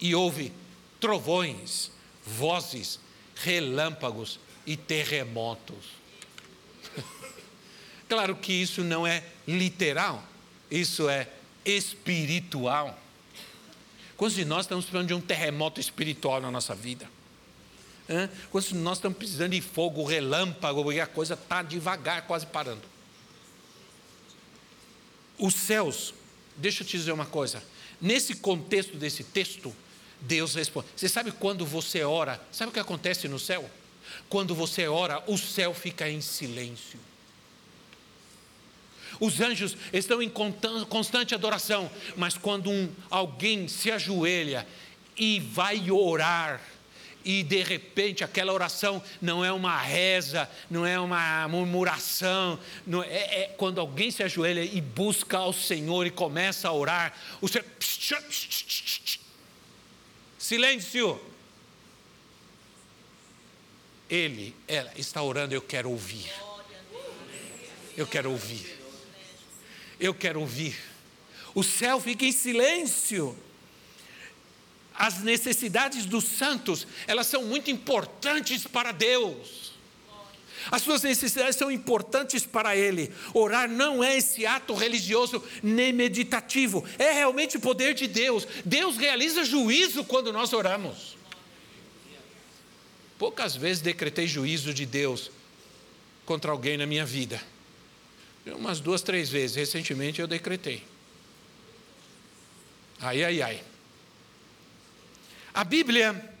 E 0.00 0.14
houve 0.14 0.52
trovões, 1.00 1.90
vozes, 2.24 2.98
relâmpagos 3.34 4.38
e 4.66 4.76
terremotos. 4.76 5.98
claro 8.08 8.36
que 8.36 8.52
isso 8.52 8.82
não 8.82 9.06
é 9.06 9.24
literal, 9.46 10.24
isso 10.70 11.08
é 11.08 11.28
espiritual. 11.64 12.98
Quantos 14.16 14.36
de 14.36 14.44
nós 14.44 14.64
estamos 14.64 14.84
precisando 14.84 15.08
de 15.08 15.14
um 15.14 15.20
terremoto 15.20 15.80
espiritual 15.80 16.40
na 16.40 16.50
nossa 16.50 16.74
vida? 16.74 17.08
Quantos 18.50 18.70
de 18.70 18.76
nós 18.76 18.98
estamos 18.98 19.18
precisando 19.18 19.52
de 19.52 19.60
fogo, 19.60 20.02
relâmpago, 20.02 20.90
e 20.90 21.00
a 21.00 21.06
coisa 21.06 21.34
está 21.34 21.62
devagar, 21.62 22.26
quase 22.26 22.46
parando? 22.46 22.82
Os 25.38 25.54
céus, 25.54 26.14
deixa 26.56 26.82
eu 26.82 26.86
te 26.86 26.96
dizer 26.96 27.12
uma 27.12 27.26
coisa, 27.26 27.62
nesse 28.00 28.34
contexto 28.34 28.96
desse 28.96 29.22
texto, 29.22 29.74
Deus 30.20 30.54
responde. 30.54 30.88
Você 30.96 31.08
sabe 31.08 31.30
quando 31.32 31.64
você 31.64 32.02
ora? 32.02 32.40
Sabe 32.50 32.70
o 32.70 32.72
que 32.72 32.80
acontece 32.80 33.28
no 33.28 33.38
céu? 33.38 33.68
Quando 34.28 34.54
você 34.54 34.88
ora, 34.88 35.22
o 35.26 35.36
céu 35.36 35.74
fica 35.74 36.08
em 36.08 36.20
silêncio. 36.20 36.98
Os 39.20 39.40
anjos 39.40 39.76
estão 39.92 40.22
em 40.22 40.30
constante 40.88 41.34
adoração, 41.34 41.90
mas 42.16 42.36
quando 42.36 42.70
um, 42.70 42.88
alguém 43.10 43.66
se 43.66 43.90
ajoelha 43.90 44.66
e 45.16 45.40
vai 45.40 45.90
orar, 45.90 46.60
e 47.24 47.42
de 47.42 47.62
repente 47.62 48.22
aquela 48.22 48.52
oração 48.52 49.02
não 49.20 49.44
é 49.44 49.52
uma 49.52 49.76
reza, 49.76 50.48
não 50.70 50.86
é 50.86 50.98
uma 51.00 51.48
murmuração, 51.48 52.58
não 52.86 53.02
é, 53.02 53.42
é 53.42 53.54
quando 53.56 53.80
alguém 53.80 54.10
se 54.10 54.22
ajoelha 54.22 54.62
e 54.62 54.80
busca 54.80 55.38
ao 55.38 55.52
Senhor 55.52 56.06
e 56.06 56.10
começa 56.10 56.68
a 56.68 56.72
orar, 56.72 57.12
o 57.40 57.48
Senhor 57.48 57.64
Silêncio. 60.48 61.20
Ele, 64.08 64.56
ela 64.66 64.90
está 64.96 65.22
orando, 65.22 65.54
eu 65.54 65.60
quero 65.60 65.90
ouvir. 65.90 66.32
Eu 67.94 68.06
quero 68.06 68.30
ouvir. 68.30 68.78
Eu 70.00 70.14
quero 70.14 70.40
ouvir. 70.40 70.74
O 71.54 71.62
céu 71.62 72.00
fica 72.00 72.24
em 72.24 72.32
silêncio. 72.32 73.38
As 74.94 75.18
necessidades 75.18 76.06
dos 76.06 76.24
santos, 76.24 76.86
elas 77.06 77.26
são 77.26 77.44
muito 77.44 77.70
importantes 77.70 78.66
para 78.66 78.90
Deus. 78.90 79.67
As 80.70 80.82
suas 80.82 81.02
necessidades 81.02 81.56
são 81.56 81.70
importantes 81.70 82.44
para 82.44 82.76
Ele. 82.76 83.12
Orar 83.32 83.68
não 83.68 84.02
é 84.02 84.16
esse 84.16 84.44
ato 84.44 84.74
religioso 84.74 85.42
nem 85.62 85.92
meditativo, 85.92 86.84
é 86.98 87.12
realmente 87.12 87.56
o 87.56 87.60
poder 87.60 87.94
de 87.94 88.06
Deus. 88.06 88.46
Deus 88.64 88.96
realiza 88.96 89.44
juízo 89.44 90.04
quando 90.04 90.32
nós 90.32 90.52
oramos. 90.52 91.16
Poucas 93.18 93.56
vezes 93.56 93.82
decretei 93.82 94.26
juízo 94.26 94.72
de 94.72 94.86
Deus 94.86 95.30
contra 96.24 96.52
alguém 96.52 96.76
na 96.76 96.86
minha 96.86 97.04
vida. 97.04 97.42
Umas 98.46 98.80
duas, 98.80 99.02
três 99.02 99.28
vezes. 99.28 99.56
Recentemente 99.56 100.20
eu 100.20 100.26
decretei. 100.26 100.84
Ai, 103.00 103.24
ai, 103.24 103.42
ai. 103.42 103.64
A 105.52 105.64
Bíblia 105.64 106.32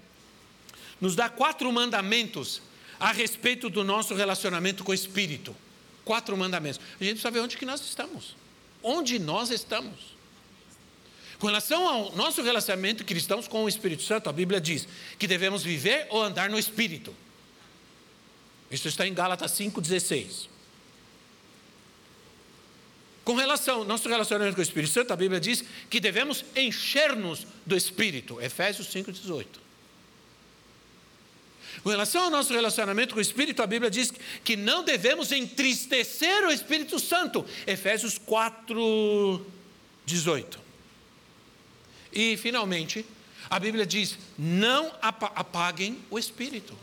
nos 1.00 1.16
dá 1.16 1.28
quatro 1.28 1.70
mandamentos 1.72 2.62
a 2.98 3.12
respeito 3.12 3.70
do 3.70 3.84
nosso 3.84 4.14
relacionamento 4.14 4.84
com 4.84 4.92
o 4.92 4.94
Espírito. 4.94 5.54
Quatro 6.04 6.36
mandamentos. 6.36 6.80
A 7.00 7.04
gente 7.04 7.14
precisa 7.14 7.30
ver 7.30 7.40
onde 7.40 7.56
que 7.56 7.66
nós 7.66 7.80
estamos. 7.80 8.34
Onde 8.82 9.18
nós 9.18 9.50
estamos. 9.50 10.16
Com 11.38 11.46
relação 11.46 11.86
ao 11.86 12.16
nosso 12.16 12.42
relacionamento 12.42 13.04
cristãos 13.04 13.46
com 13.46 13.64
o 13.64 13.68
Espírito 13.68 14.02
Santo, 14.02 14.28
a 14.28 14.32
Bíblia 14.32 14.60
diz 14.60 14.88
que 15.18 15.26
devemos 15.26 15.62
viver 15.62 16.06
ou 16.10 16.22
andar 16.22 16.50
no 16.50 16.58
Espírito. 16.58 17.14
Isso 18.70 18.88
está 18.88 19.06
em 19.06 19.14
Gálatas 19.14 19.52
5,16. 19.52 20.48
Com 23.24 23.34
relação 23.34 23.80
ao 23.80 23.84
nosso 23.84 24.08
relacionamento 24.08 24.56
com 24.56 24.60
o 24.60 24.64
Espírito 24.64 24.92
Santo, 24.92 25.12
a 25.12 25.16
Bíblia 25.16 25.38
diz 25.38 25.62
que 25.88 26.00
devemos 26.00 26.44
encher-nos 26.56 27.46
do 27.64 27.76
Espírito. 27.76 28.40
Efésios 28.40 28.88
5,18. 28.88 29.67
Com 31.82 31.90
relação 31.90 32.24
ao 32.24 32.30
nosso 32.30 32.52
relacionamento 32.52 33.14
com 33.14 33.18
o 33.18 33.22
Espírito, 33.22 33.62
a 33.62 33.66
Bíblia 33.66 33.90
diz 33.90 34.12
que 34.44 34.56
não 34.56 34.82
devemos 34.84 35.32
entristecer 35.32 36.44
o 36.44 36.50
Espírito 36.50 36.98
Santo. 36.98 37.44
Efésios 37.66 38.18
4, 38.18 39.46
18. 40.04 40.60
E, 42.12 42.36
finalmente, 42.36 43.06
a 43.48 43.58
Bíblia 43.58 43.86
diz: 43.86 44.18
não 44.36 44.92
apaguem 45.00 45.98
o 46.10 46.18
Espírito. 46.18 46.76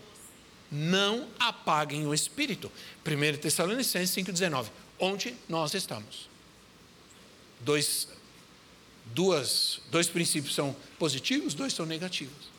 não 0.72 1.28
apaguem 1.40 2.06
o 2.08 2.14
espírito. 2.14 2.72
1 3.06 3.38
Tessalonicenses 3.38 4.16
5,19. 4.16 4.68
Onde 5.00 5.36
nós 5.48 5.74
estamos? 5.74 6.30
Dois, 7.60 8.08
duas, 9.06 9.82
dois 9.90 10.08
princípios 10.08 10.54
são 10.54 10.76
positivos, 11.00 11.54
dois 11.54 11.74
são 11.74 11.86
negativos. 11.86 12.55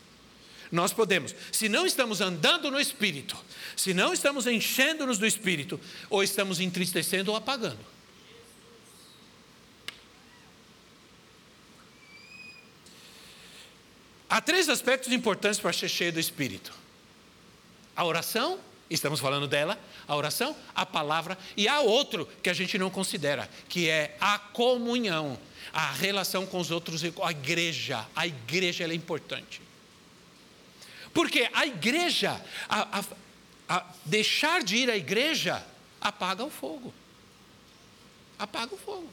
Nós 0.70 0.92
podemos, 0.92 1.34
se 1.52 1.68
não 1.68 1.86
estamos 1.86 2.20
andando 2.20 2.70
no 2.70 2.80
espírito, 2.80 3.36
se 3.76 3.94
não 3.94 4.12
estamos 4.12 4.46
enchendo-nos 4.46 5.18
do 5.18 5.26
espírito, 5.26 5.80
ou 6.10 6.22
estamos 6.22 6.60
entristecendo 6.60 7.30
ou 7.30 7.36
apagando. 7.36 7.78
Há 14.28 14.40
três 14.40 14.68
aspectos 14.68 15.12
importantes 15.12 15.60
para 15.60 15.72
ser 15.72 15.88
cheio 15.88 16.12
do 16.12 16.20
espírito 16.20 16.86
a 17.96 18.04
oração, 18.04 18.60
estamos 18.90 19.18
falando 19.18 19.48
dela, 19.48 19.78
a 20.06 20.14
oração, 20.14 20.54
a 20.74 20.84
palavra, 20.84 21.36
e 21.56 21.66
há 21.66 21.80
outro 21.80 22.28
que 22.42 22.50
a 22.50 22.52
gente 22.52 22.76
não 22.76 22.90
considera, 22.90 23.48
que 23.68 23.88
é 23.88 24.14
a 24.20 24.38
comunhão, 24.38 25.38
a 25.72 25.90
relação 25.92 26.44
com 26.44 26.58
os 26.60 26.70
outros, 26.70 27.02
a 27.02 27.30
igreja. 27.30 28.06
A 28.14 28.26
igreja 28.26 28.84
é 28.84 28.94
importante. 28.94 29.62
Porque 31.16 31.48
a 31.54 31.64
igreja, 31.64 32.38
a, 32.68 32.98
a, 32.98 33.04
a 33.70 33.86
deixar 34.04 34.62
de 34.62 34.76
ir 34.76 34.90
à 34.90 34.96
igreja, 34.98 35.66
apaga 35.98 36.44
o 36.44 36.50
fogo. 36.50 36.92
Apaga 38.38 38.74
o 38.74 38.76
fogo. 38.76 39.08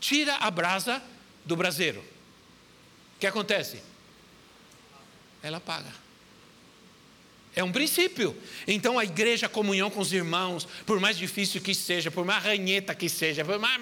Tira 0.00 0.34
a 0.34 0.50
brasa 0.50 1.00
do 1.44 1.54
braseiro. 1.54 2.00
O 2.00 3.20
que 3.20 3.26
acontece? 3.28 3.80
Ela 5.44 5.58
apaga. 5.58 5.92
É 7.54 7.62
um 7.62 7.70
princípio. 7.70 8.36
Então 8.66 8.98
a 8.98 9.04
igreja, 9.04 9.46
a 9.46 9.48
comunhão 9.48 9.88
com 9.88 10.00
os 10.00 10.12
irmãos, 10.12 10.66
por 10.84 10.98
mais 10.98 11.16
difícil 11.16 11.60
que 11.60 11.72
seja, 11.72 12.10
por 12.10 12.24
mais 12.24 12.42
ranheta 12.42 12.96
que 12.96 13.08
seja, 13.08 13.44
por 13.44 13.60
mais, 13.60 13.80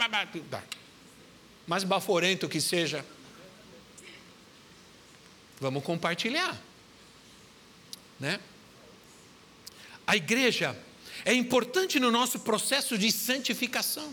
mais 1.67 1.85
baforento 1.85 2.51
que 2.51 2.61
seja, 2.61 3.03
vamos 5.59 5.83
compartilhar. 5.83 6.55
Né? 8.19 8.41
A 10.07 10.17
igreja 10.17 10.77
é 11.25 11.33
importante 11.33 11.99
no 11.99 12.11
nosso 12.11 12.41
processo 12.41 12.99
de 12.99 13.11
santificação. 13.11 14.13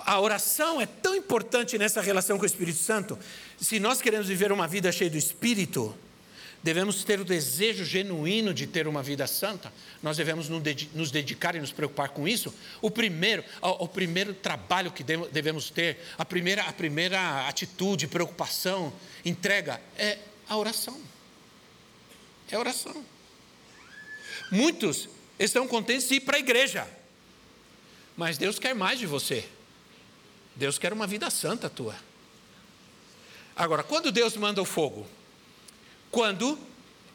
A 0.00 0.20
oração 0.20 0.80
é 0.80 0.86
tão 0.86 1.14
importante 1.14 1.76
nessa 1.76 2.00
relação 2.00 2.38
com 2.38 2.44
o 2.44 2.46
Espírito 2.46 2.78
Santo. 2.78 3.18
Se 3.60 3.80
nós 3.80 4.00
queremos 4.00 4.28
viver 4.28 4.52
uma 4.52 4.66
vida 4.66 4.90
cheia 4.92 5.10
do 5.10 5.16
Espírito, 5.16 5.94
devemos 6.62 7.04
ter 7.04 7.20
o 7.20 7.24
desejo 7.24 7.84
genuíno 7.84 8.54
de 8.54 8.66
ter 8.66 8.86
uma 8.86 9.02
vida 9.02 9.26
santa, 9.26 9.72
nós 10.02 10.16
devemos 10.16 10.48
nos 10.48 11.10
dedicar 11.10 11.54
e 11.54 11.60
nos 11.60 11.72
preocupar 11.72 12.10
com 12.10 12.26
isso. 12.26 12.54
O 12.80 12.90
primeiro, 12.90 13.44
o 13.60 13.88
primeiro 13.88 14.34
trabalho 14.34 14.90
que 14.90 15.02
devemos 15.04 15.70
ter, 15.70 15.98
a 16.16 16.24
primeira, 16.24 16.62
a 16.62 16.72
primeira 16.72 17.48
atitude, 17.48 18.06
preocupação, 18.06 18.92
entrega, 19.24 19.80
é 19.96 20.18
a 20.48 20.56
oração. 20.56 20.98
É 22.50 22.58
oração. 22.58 23.04
Muitos 24.50 25.08
estão 25.38 25.68
contentes 25.68 26.08
de 26.08 26.16
ir 26.16 26.20
para 26.20 26.36
a 26.36 26.40
igreja, 26.40 26.88
mas 28.16 28.38
Deus 28.38 28.58
quer 28.58 28.74
mais 28.74 28.98
de 28.98 29.06
você. 29.06 29.46
Deus 30.56 30.78
quer 30.78 30.92
uma 30.92 31.06
vida 31.06 31.30
santa 31.30 31.68
tua. 31.68 31.94
Agora, 33.54 33.82
quando 33.82 34.10
Deus 34.10 34.36
manda 34.36 34.62
o 34.62 34.64
fogo, 34.64 35.06
quando 36.10 36.58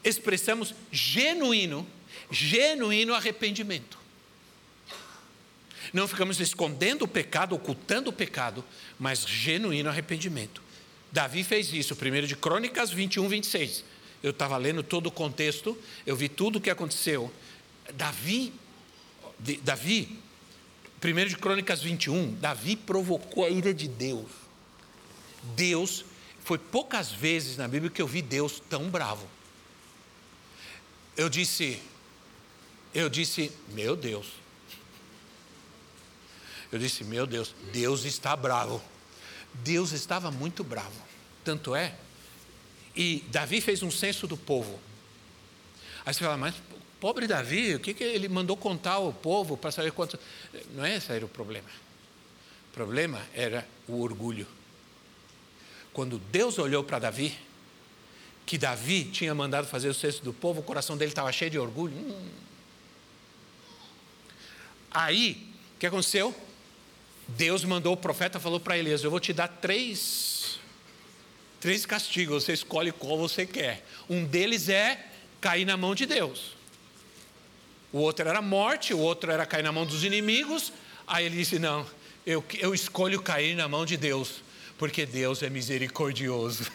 expressamos 0.04 0.74
genuíno, 0.92 1.86
genuíno 2.30 3.14
arrependimento. 3.14 3.98
Não 5.92 6.06
ficamos 6.08 6.40
escondendo 6.40 7.02
o 7.02 7.08
pecado, 7.08 7.54
ocultando 7.54 8.10
o 8.10 8.12
pecado, 8.12 8.64
mas 8.98 9.20
genuíno 9.26 9.88
arrependimento. 9.88 10.62
Davi 11.10 11.44
fez 11.44 11.72
isso, 11.72 11.94
primeiro 11.94 12.26
de 12.26 12.36
Crônicas 12.36 12.90
21, 12.90 13.28
26. 13.28 13.84
Eu 14.24 14.30
estava 14.30 14.56
lendo 14.56 14.82
todo 14.82 15.08
o 15.08 15.10
contexto, 15.10 15.76
eu 16.06 16.16
vi 16.16 16.30
tudo 16.30 16.56
o 16.56 16.60
que 16.60 16.70
aconteceu. 16.70 17.30
Davi, 17.92 18.54
Davi, 19.62 20.18
primeiro 20.98 21.28
de 21.28 21.36
Crônicas 21.36 21.82
21, 21.82 22.32
Davi 22.36 22.74
provocou 22.74 23.44
a 23.44 23.50
ira 23.50 23.74
de 23.74 23.86
Deus. 23.86 24.30
Deus 25.54 26.06
foi 26.42 26.56
poucas 26.56 27.12
vezes 27.12 27.58
na 27.58 27.68
Bíblia 27.68 27.90
que 27.90 28.00
eu 28.00 28.06
vi 28.06 28.22
Deus 28.22 28.62
tão 28.70 28.88
bravo. 28.88 29.28
Eu 31.18 31.28
disse, 31.28 31.78
eu 32.94 33.10
disse, 33.10 33.52
meu 33.74 33.94
Deus. 33.94 34.28
Eu 36.72 36.78
disse, 36.78 37.04
meu 37.04 37.26
Deus, 37.26 37.54
Deus 37.74 38.06
está 38.06 38.34
bravo. 38.34 38.82
Deus 39.52 39.92
estava 39.92 40.30
muito 40.30 40.64
bravo. 40.64 40.98
Tanto 41.44 41.74
é, 41.74 41.94
e 42.94 43.24
Davi 43.28 43.60
fez 43.60 43.82
um 43.82 43.90
censo 43.90 44.26
do 44.26 44.36
povo. 44.36 44.78
Aí 46.06 46.12
você 46.12 46.20
fala, 46.20 46.36
mas 46.36 46.54
pobre 47.00 47.26
Davi, 47.26 47.74
o 47.74 47.80
que, 47.80 47.94
que 47.94 48.04
ele 48.04 48.28
mandou 48.28 48.56
contar 48.56 48.92
ao 48.92 49.12
povo 49.12 49.56
para 49.56 49.70
saber 49.70 49.92
quantos. 49.92 50.18
Não 50.74 50.84
é 50.84 50.96
esse 50.96 51.12
era 51.12 51.24
o 51.24 51.28
problema. 51.28 51.68
O 52.70 52.74
problema 52.74 53.20
era 53.34 53.66
o 53.88 54.00
orgulho. 54.00 54.46
Quando 55.92 56.18
Deus 56.18 56.58
olhou 56.58 56.82
para 56.82 56.98
Davi, 56.98 57.36
que 58.44 58.58
Davi 58.58 59.04
tinha 59.04 59.34
mandado 59.34 59.66
fazer 59.66 59.88
o 59.88 59.94
censo 59.94 60.22
do 60.22 60.32
povo, 60.32 60.60
o 60.60 60.62
coração 60.62 60.96
dele 60.96 61.10
estava 61.10 61.30
cheio 61.32 61.50
de 61.50 61.58
orgulho. 61.58 61.94
Hum. 61.96 62.28
Aí, 64.90 65.48
o 65.76 65.78
que 65.78 65.86
aconteceu? 65.86 66.34
Deus 67.26 67.64
mandou 67.64 67.94
o 67.94 67.96
profeta, 67.96 68.38
falou 68.38 68.60
para 68.60 68.78
Elias: 68.78 69.02
Eu 69.02 69.10
vou 69.10 69.20
te 69.20 69.32
dar 69.32 69.48
três, 69.48 70.43
três 71.64 71.86
castigos, 71.86 72.44
você 72.44 72.52
escolhe 72.52 72.92
qual 72.92 73.16
você 73.16 73.46
quer. 73.46 73.86
Um 74.06 74.22
deles 74.22 74.68
é 74.68 75.06
cair 75.40 75.64
na 75.64 75.78
mão 75.78 75.94
de 75.94 76.04
Deus. 76.04 76.54
O 77.90 78.00
outro 78.00 78.28
era 78.28 78.42
morte, 78.42 78.92
o 78.92 78.98
outro 78.98 79.32
era 79.32 79.46
cair 79.46 79.62
na 79.62 79.72
mão 79.72 79.86
dos 79.86 80.04
inimigos. 80.04 80.74
Aí 81.06 81.24
ele 81.24 81.38
disse: 81.38 81.58
Não, 81.58 81.86
eu, 82.26 82.44
eu 82.58 82.74
escolho 82.74 83.22
cair 83.22 83.56
na 83.56 83.66
mão 83.66 83.86
de 83.86 83.96
Deus 83.96 84.42
porque 84.76 85.06
Deus 85.06 85.42
é 85.42 85.48
misericordioso. 85.48 86.70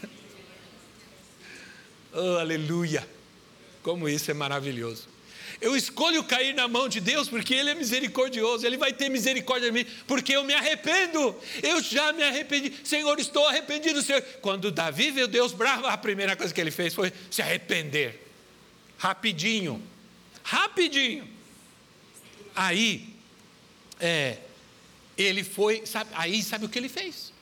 oh, 2.12 2.39
aleluia! 2.39 3.08
Como 3.84 4.10
isso 4.10 4.32
é 4.32 4.34
maravilhoso. 4.34 5.08
Eu 5.62 5.75
escolho 5.75 6.23
cair 6.23 6.53
na 6.53 6.67
mão 6.67 6.88
de 6.88 6.99
Deus 6.99 7.27
porque 7.27 7.53
Ele 7.53 7.69
é 7.69 7.75
misericordioso, 7.75 8.65
Ele 8.65 8.77
vai 8.77 8.93
ter 8.93 9.09
misericórdia 9.09 9.71
de 9.71 9.83
mim, 9.83 9.89
porque 10.07 10.33
eu 10.35 10.43
me 10.43 10.53
arrependo, 10.53 11.35
eu 11.62 11.81
já 11.81 12.13
me 12.13 12.23
arrependi, 12.23 12.73
Senhor, 12.83 13.19
estou 13.19 13.47
arrependido, 13.47 14.01
Senhor. 14.01 14.21
Quando 14.41 14.71
Davi 14.71 15.12
viu 15.12 15.27
Deus 15.27 15.53
bravo, 15.53 15.88
a 15.88 15.97
primeira 15.97 16.35
coisa 16.35 16.53
que 16.53 16.62
ele 16.62 16.71
fez 16.71 16.93
foi 16.93 17.12
se 17.29 17.41
arrepender, 17.41 18.27
rapidinho, 18.97 19.81
rapidinho. 20.43 21.27
Aí, 22.55 23.13
é, 23.99 24.38
ele 25.17 25.43
foi, 25.43 25.85
sabe, 25.85 26.09
aí 26.13 26.41
sabe 26.41 26.65
o 26.65 26.69
que 26.69 26.79
ele 26.79 26.89
fez? 26.89 27.33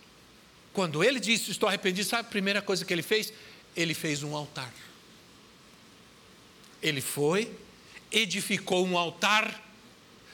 Quando 0.73 1.03
ele 1.03 1.19
disse 1.19 1.49
estou 1.49 1.67
arrependido, 1.67 2.07
sabe 2.07 2.27
a 2.27 2.31
primeira 2.31 2.61
coisa 2.61 2.85
que 2.85 2.93
ele 2.93 3.01
fez? 3.01 3.33
Ele 3.75 3.93
fez 3.93 4.21
um 4.21 4.35
altar. 4.35 4.71
Ele 6.81 7.01
foi, 7.01 7.51
edificou 8.11 8.85
um 8.85 8.97
altar 8.97 9.63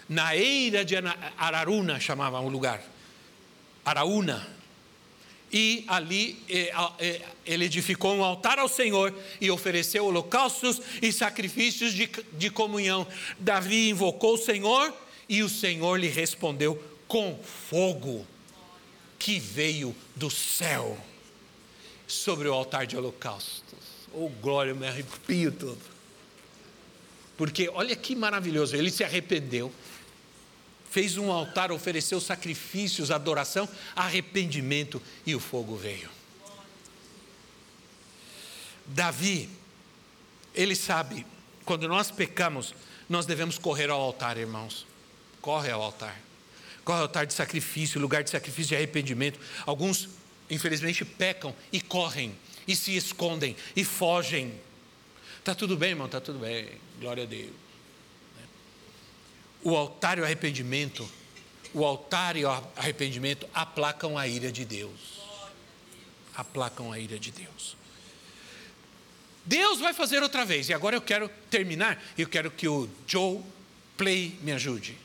na 0.07 0.35
eira 0.35 0.83
de 0.83 0.95
Araruna, 1.37 1.99
chamava 1.99 2.39
o 2.39 2.49
lugar. 2.49 2.81
Araúna. 3.85 4.47
E 5.51 5.85
ali 5.87 6.41
ele 7.45 7.65
edificou 7.65 8.15
um 8.15 8.23
altar 8.23 8.57
ao 8.57 8.67
Senhor 8.67 9.13
e 9.39 9.51
ofereceu 9.51 10.05
holocaustos 10.05 10.81
e 10.99 11.11
sacrifícios 11.11 11.93
de, 11.93 12.09
de 12.33 12.49
comunhão. 12.49 13.07
Davi 13.37 13.89
invocou 13.89 14.33
o 14.33 14.37
Senhor 14.37 14.91
e 15.29 15.43
o 15.43 15.49
Senhor 15.49 15.99
lhe 15.99 16.07
respondeu 16.07 16.81
com 17.07 17.39
fogo 17.69 18.25
que 19.19 19.39
veio 19.39 19.95
do 20.15 20.31
céu 20.31 20.97
sobre 22.07 22.47
o 22.47 22.53
altar 22.53 22.87
de 22.87 22.97
holocaustos. 22.97 23.63
Oh, 24.11 24.29
glória, 24.29 24.71
eu 24.71 24.75
me 24.75 24.87
arrepio 24.87 25.51
todo. 25.51 25.92
Porque 27.43 27.67
olha 27.73 27.93
que 27.93 28.15
maravilhoso, 28.15 28.73
ele 28.73 28.89
se 28.89 29.03
arrependeu, 29.03 29.69
fez 30.89 31.17
um 31.17 31.29
altar, 31.29 31.73
ofereceu 31.73 32.21
sacrifícios, 32.21 33.11
adoração, 33.11 33.67
arrependimento 33.93 35.01
e 35.25 35.35
o 35.35 35.41
fogo 35.41 35.75
veio. 35.75 36.09
Davi, 38.85 39.49
ele 40.55 40.73
sabe, 40.73 41.25
quando 41.65 41.85
nós 41.85 42.09
pecamos, 42.09 42.73
nós 43.09 43.25
devemos 43.25 43.57
correr 43.57 43.89
ao 43.89 43.99
altar, 43.99 44.37
irmãos. 44.37 44.87
Corre 45.41 45.69
ao 45.69 45.81
altar. 45.81 46.17
Qual 46.85 46.97
é 46.97 47.01
o 47.01 47.03
altar 47.03 47.25
de 47.25 47.33
sacrifício, 47.33 47.99
lugar 47.99 48.23
de 48.23 48.29
sacrifício 48.29 48.69
de 48.69 48.77
arrependimento? 48.77 49.37
Alguns, 49.65 50.07
infelizmente, 50.49 51.03
pecam 51.03 51.53
e 51.73 51.81
correm, 51.81 52.33
e 52.65 52.73
se 52.73 52.95
escondem, 52.95 53.53
e 53.75 53.83
fogem. 53.83 54.53
Tá 55.43 55.53
tudo 55.53 55.75
bem, 55.75 55.89
irmão, 55.89 56.07
tá 56.07 56.21
tudo 56.21 56.39
bem. 56.39 56.69
Glória 57.03 57.23
a 57.23 57.27
Deus. 57.27 57.51
O 59.61 59.75
altar 59.75 60.17
e 60.17 60.21
o 60.21 60.23
arrependimento, 60.23 61.09
o 61.73 61.83
altar 61.83 62.37
e 62.37 62.45
o 62.45 62.49
arrependimento 62.77 63.45
aplacam 63.53 64.17
a 64.17 64.25
ira 64.25 64.49
de 64.49 64.63
Deus. 64.63 65.19
Aplacam 66.33 66.93
a 66.93 66.97
ira 66.97 67.19
de 67.19 67.29
Deus. 67.29 67.75
Deus 69.43 69.81
vai 69.81 69.93
fazer 69.93 70.23
outra 70.23 70.45
vez. 70.45 70.69
E 70.69 70.73
agora 70.73 70.95
eu 70.95 71.01
quero 71.01 71.27
terminar. 71.49 72.01
Eu 72.17 72.29
quero 72.29 72.49
que 72.49 72.69
o 72.69 72.89
Joe 73.05 73.43
Play 73.97 74.39
me 74.41 74.53
ajude. 74.53 74.97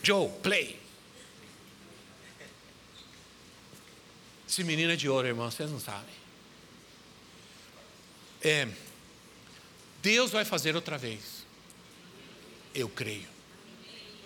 Joe, 0.00 0.30
play. 0.44 0.80
Esse 4.48 4.62
menino 4.62 4.92
é 4.92 4.96
de 4.96 5.08
ouro, 5.08 5.26
irmão, 5.26 5.50
vocês 5.50 5.68
não 5.72 5.80
sabem. 5.80 6.14
É, 8.40 8.68
Deus 10.02 10.30
vai 10.30 10.44
fazer 10.44 10.74
outra 10.74 10.96
vez. 10.96 11.44
Eu 12.74 12.88
creio. 12.88 13.28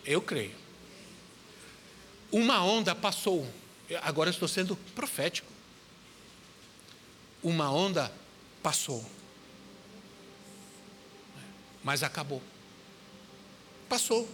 Eu 0.05 0.21
creio. 0.21 0.55
Uma 2.31 2.63
onda 2.65 2.95
passou. 2.95 3.47
Agora 4.03 4.29
eu 4.29 4.33
estou 4.33 4.49
sendo 4.49 4.77
profético. 4.95 5.51
Uma 7.43 7.71
onda 7.71 8.13
passou. 8.63 9.05
Mas 11.83 12.03
acabou. 12.03 12.43
Passou. 13.89 14.29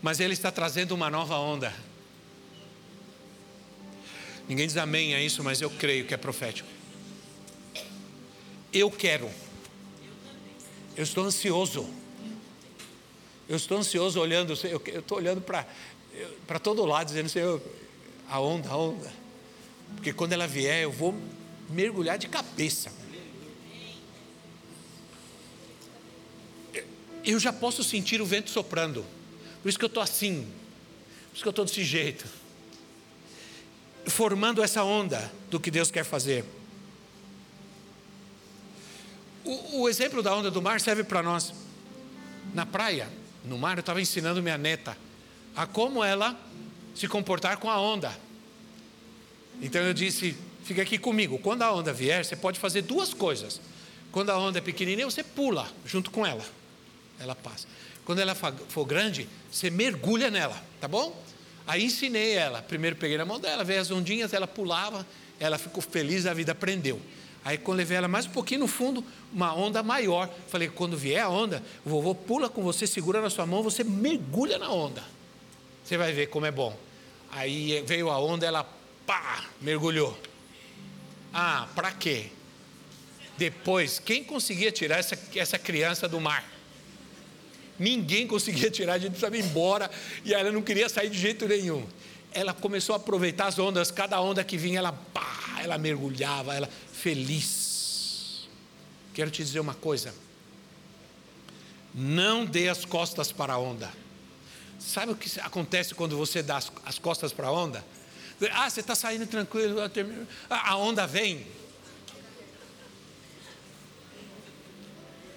Mas 0.00 0.18
Ele 0.18 0.32
está 0.32 0.50
trazendo 0.50 0.92
uma 0.92 1.10
nova 1.10 1.36
onda. 1.36 1.72
Ninguém 4.48 4.66
diz 4.66 4.76
amém 4.76 5.14
a 5.14 5.22
isso, 5.22 5.42
mas 5.44 5.60
eu 5.60 5.70
creio 5.70 6.06
que 6.06 6.14
é 6.14 6.16
profético. 6.16 6.68
Eu 8.72 8.90
quero. 8.90 9.30
Eu 10.96 11.02
estou 11.02 11.24
ansioso. 11.24 11.88
Eu 13.48 13.56
estou 13.56 13.78
ansioso 13.78 14.20
olhando, 14.20 14.54
eu 14.64 14.98
estou 15.00 15.18
olhando 15.18 15.40
para 15.40 16.58
todo 16.58 16.84
lado, 16.84 17.08
dizendo, 17.08 17.28
Senhor, 17.28 17.60
a 18.28 18.40
onda, 18.40 18.68
a 18.70 18.76
onda. 18.76 19.12
Porque 19.96 20.12
quando 20.12 20.32
ela 20.32 20.46
vier, 20.46 20.82
eu 20.82 20.92
vou 20.92 21.14
mergulhar 21.68 22.16
de 22.18 22.28
cabeça. 22.28 22.92
Eu 27.24 27.38
já 27.38 27.52
posso 27.52 27.84
sentir 27.84 28.20
o 28.20 28.26
vento 28.26 28.50
soprando. 28.50 29.04
Por 29.62 29.68
isso 29.68 29.78
que 29.78 29.84
eu 29.84 29.88
estou 29.88 30.02
assim. 30.02 30.42
Por 30.42 31.34
isso 31.34 31.42
que 31.42 31.48
eu 31.48 31.50
estou 31.50 31.64
desse 31.64 31.84
jeito. 31.84 32.26
Formando 34.06 34.62
essa 34.62 34.82
onda 34.82 35.30
do 35.50 35.60
que 35.60 35.70
Deus 35.70 35.90
quer 35.90 36.04
fazer. 36.04 36.44
O, 39.44 39.82
o 39.82 39.88
exemplo 39.88 40.22
da 40.22 40.34
onda 40.34 40.50
do 40.50 40.62
mar 40.62 40.80
serve 40.80 41.04
para 41.04 41.22
nós. 41.22 41.52
Na 42.54 42.66
praia, 42.66 43.08
no 43.44 43.58
mar, 43.58 43.76
eu 43.76 43.80
estava 43.80 44.00
ensinando 44.00 44.42
minha 44.42 44.58
neta 44.58 44.96
a 45.54 45.66
como 45.66 46.02
ela 46.02 46.38
se 46.94 47.08
comportar 47.08 47.56
com 47.58 47.70
a 47.70 47.80
onda. 47.80 48.16
Então 49.60 49.80
eu 49.82 49.94
disse: 49.94 50.36
fica 50.64 50.82
aqui 50.82 50.98
comigo. 50.98 51.38
Quando 51.38 51.62
a 51.62 51.72
onda 51.72 51.92
vier, 51.92 52.24
você 52.24 52.36
pode 52.36 52.58
fazer 52.58 52.82
duas 52.82 53.12
coisas. 53.12 53.60
Quando 54.10 54.30
a 54.30 54.38
onda 54.38 54.58
é 54.58 54.60
pequenininha, 54.60 55.06
você 55.06 55.22
pula 55.22 55.70
junto 55.86 56.10
com 56.10 56.26
ela. 56.26 56.44
Ela 57.18 57.34
passa. 57.34 57.66
Quando 58.04 58.18
ela 58.18 58.34
for 58.34 58.84
grande, 58.84 59.28
você 59.50 59.70
mergulha 59.70 60.30
nela, 60.30 60.60
tá 60.80 60.88
bom? 60.88 61.16
Aí 61.66 61.84
ensinei 61.84 62.32
ela. 62.32 62.60
Primeiro 62.60 62.96
peguei 62.96 63.16
na 63.16 63.24
mão 63.24 63.38
dela, 63.38 63.62
veio 63.62 63.80
as 63.80 63.90
ondinhas, 63.90 64.32
ela 64.32 64.46
pulava, 64.46 65.06
ela 65.38 65.56
ficou 65.56 65.82
feliz, 65.82 66.26
a 66.26 66.34
vida 66.34 66.52
aprendeu. 66.52 67.00
Aí 67.44 67.58
quando 67.58 67.78
levei 67.78 67.96
ela 67.96 68.08
mais 68.08 68.26
um 68.26 68.30
pouquinho 68.30 68.60
no 68.60 68.68
fundo, 68.68 69.04
uma 69.32 69.54
onda 69.54 69.82
maior. 69.82 70.30
Falei, 70.48 70.68
quando 70.68 70.96
vier 70.96 71.22
a 71.22 71.28
onda, 71.28 71.62
o 71.84 71.90
vovô 71.90 72.14
pula 72.14 72.48
com 72.48 72.62
você, 72.62 72.86
segura 72.86 73.20
na 73.20 73.30
sua 73.30 73.46
mão, 73.46 73.62
você 73.62 73.82
mergulha 73.82 74.58
na 74.58 74.70
onda. 74.70 75.02
Você 75.84 75.96
vai 75.96 76.12
ver 76.12 76.28
como 76.28 76.46
é 76.46 76.50
bom. 76.50 76.76
Aí 77.30 77.82
veio 77.86 78.10
a 78.10 78.18
onda, 78.18 78.46
ela 78.46 78.64
pá, 79.04 79.44
mergulhou. 79.60 80.16
Ah, 81.32 81.66
para 81.74 81.90
quê? 81.90 82.26
Depois, 83.36 83.98
quem 83.98 84.22
conseguia 84.22 84.70
tirar 84.70 84.98
essa, 84.98 85.18
essa 85.34 85.58
criança 85.58 86.08
do 86.08 86.20
mar? 86.20 86.44
Ninguém 87.78 88.26
conseguia 88.26 88.70
tirar, 88.70 88.94
a 88.94 88.98
gente 88.98 89.12
precisava 89.12 89.36
ir 89.36 89.44
embora 89.44 89.90
e 90.24 90.32
ela 90.32 90.52
não 90.52 90.62
queria 90.62 90.88
sair 90.88 91.10
de 91.10 91.18
jeito 91.18 91.48
nenhum. 91.48 91.84
Ela 92.32 92.54
começou 92.54 92.94
a 92.94 92.96
aproveitar 92.96 93.46
as 93.46 93.58
ondas, 93.58 93.90
cada 93.90 94.20
onda 94.20 94.44
que 94.44 94.56
vinha, 94.56 94.78
ela 94.78 94.92
pá, 94.92 95.58
ela 95.60 95.76
mergulhava, 95.78 96.54
ela 96.54 96.68
feliz. 97.02 98.48
Quero 99.12 99.30
te 99.30 99.42
dizer 99.42 99.58
uma 99.58 99.74
coisa. 99.74 100.14
Não 101.92 102.44
dê 102.44 102.68
as 102.68 102.84
costas 102.84 103.32
para 103.32 103.54
a 103.54 103.58
onda. 103.58 103.92
Sabe 104.78 105.12
o 105.12 105.16
que 105.16 105.40
acontece 105.40 105.94
quando 105.94 106.16
você 106.16 106.42
dá 106.42 106.60
as 106.84 106.98
costas 106.98 107.32
para 107.32 107.48
a 107.48 107.52
onda? 107.52 107.84
Ah, 108.52 108.70
você 108.70 108.80
está 108.80 108.94
saindo 108.94 109.26
tranquilo, 109.26 109.78
a 110.48 110.76
onda 110.76 111.06
vem. 111.06 111.46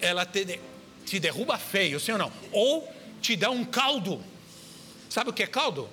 Ela 0.00 0.24
te, 0.24 0.60
te 1.04 1.18
derruba 1.18 1.58
feio, 1.58 1.98
sim 1.98 2.12
ou 2.12 2.18
não? 2.18 2.32
Ou 2.52 2.88
te 3.20 3.36
dá 3.36 3.50
um 3.50 3.64
caldo. 3.64 4.22
Sabe 5.10 5.30
o 5.30 5.32
que 5.32 5.42
é 5.42 5.46
caldo? 5.46 5.88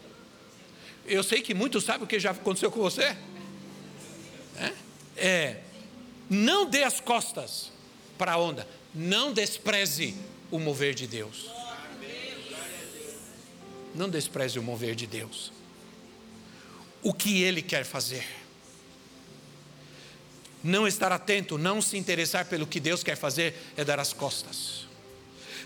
Eu 1.06 1.24
sei 1.24 1.42
que 1.42 1.54
muitos 1.54 1.84
sabem 1.84 2.04
o 2.04 2.08
que 2.08 2.20
já 2.20 2.32
aconteceu 2.32 2.72
com 2.72 2.80
você. 2.80 3.16
É? 5.16 5.62
não 6.30 6.66
dê 6.66 6.84
as 6.84 7.00
costas 7.00 7.72
para 8.18 8.34
a 8.34 8.38
onda. 8.38 8.68
Não 8.94 9.32
despreze 9.34 10.16
o 10.52 10.60
mover 10.60 10.94
de 10.94 11.08
Deus. 11.08 11.50
Não 13.94 14.10
despreze 14.10 14.58
o 14.58 14.64
mover 14.64 14.96
de 14.96 15.06
Deus. 15.06 15.52
O 17.02 17.14
que 17.14 17.44
Ele 17.44 17.62
quer 17.62 17.86
fazer. 17.86 18.26
Não 20.64 20.88
estar 20.88 21.12
atento, 21.12 21.58
não 21.58 21.82
se 21.82 21.98
interessar 21.98 22.46
pelo 22.46 22.66
que 22.66 22.80
Deus 22.80 23.04
quer 23.04 23.18
fazer, 23.18 23.54
é 23.76 23.84
dar 23.84 24.00
as 24.00 24.14
costas. 24.14 24.88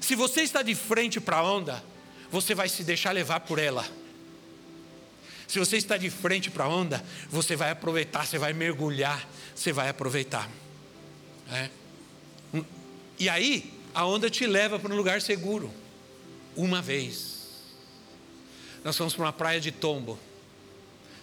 Se 0.01 0.15
você 0.15 0.41
está 0.41 0.61
de 0.61 0.73
frente 0.73 1.19
para 1.19 1.37
a 1.37 1.43
onda, 1.43 1.83
você 2.31 2.55
vai 2.55 2.67
se 2.67 2.83
deixar 2.83 3.11
levar 3.11 3.41
por 3.41 3.59
ela. 3.59 3.85
Se 5.47 5.59
você 5.59 5.77
está 5.77 5.95
de 5.95 6.09
frente 6.09 6.51
para 6.51 6.65
a 6.65 6.67
onda, 6.67 7.03
você 7.29 7.55
vai 7.55 7.71
aproveitar, 7.71 8.25
você 8.25 8.37
vai 8.37 8.51
mergulhar, 8.51 9.27
você 9.55 9.71
vai 9.71 9.87
aproveitar. 9.87 10.49
É. 11.51 11.69
E 13.17 13.29
aí, 13.29 13.73
a 13.93 14.05
onda 14.05 14.29
te 14.29 14.45
leva 14.45 14.77
para 14.77 14.93
um 14.93 14.97
lugar 14.97 15.21
seguro. 15.21 15.73
Uma 16.55 16.81
vez. 16.81 17.37
Nós 18.83 18.97
fomos 18.97 19.13
para 19.13 19.25
uma 19.25 19.33
praia 19.33 19.59
de 19.59 19.71
tombo. 19.71 20.19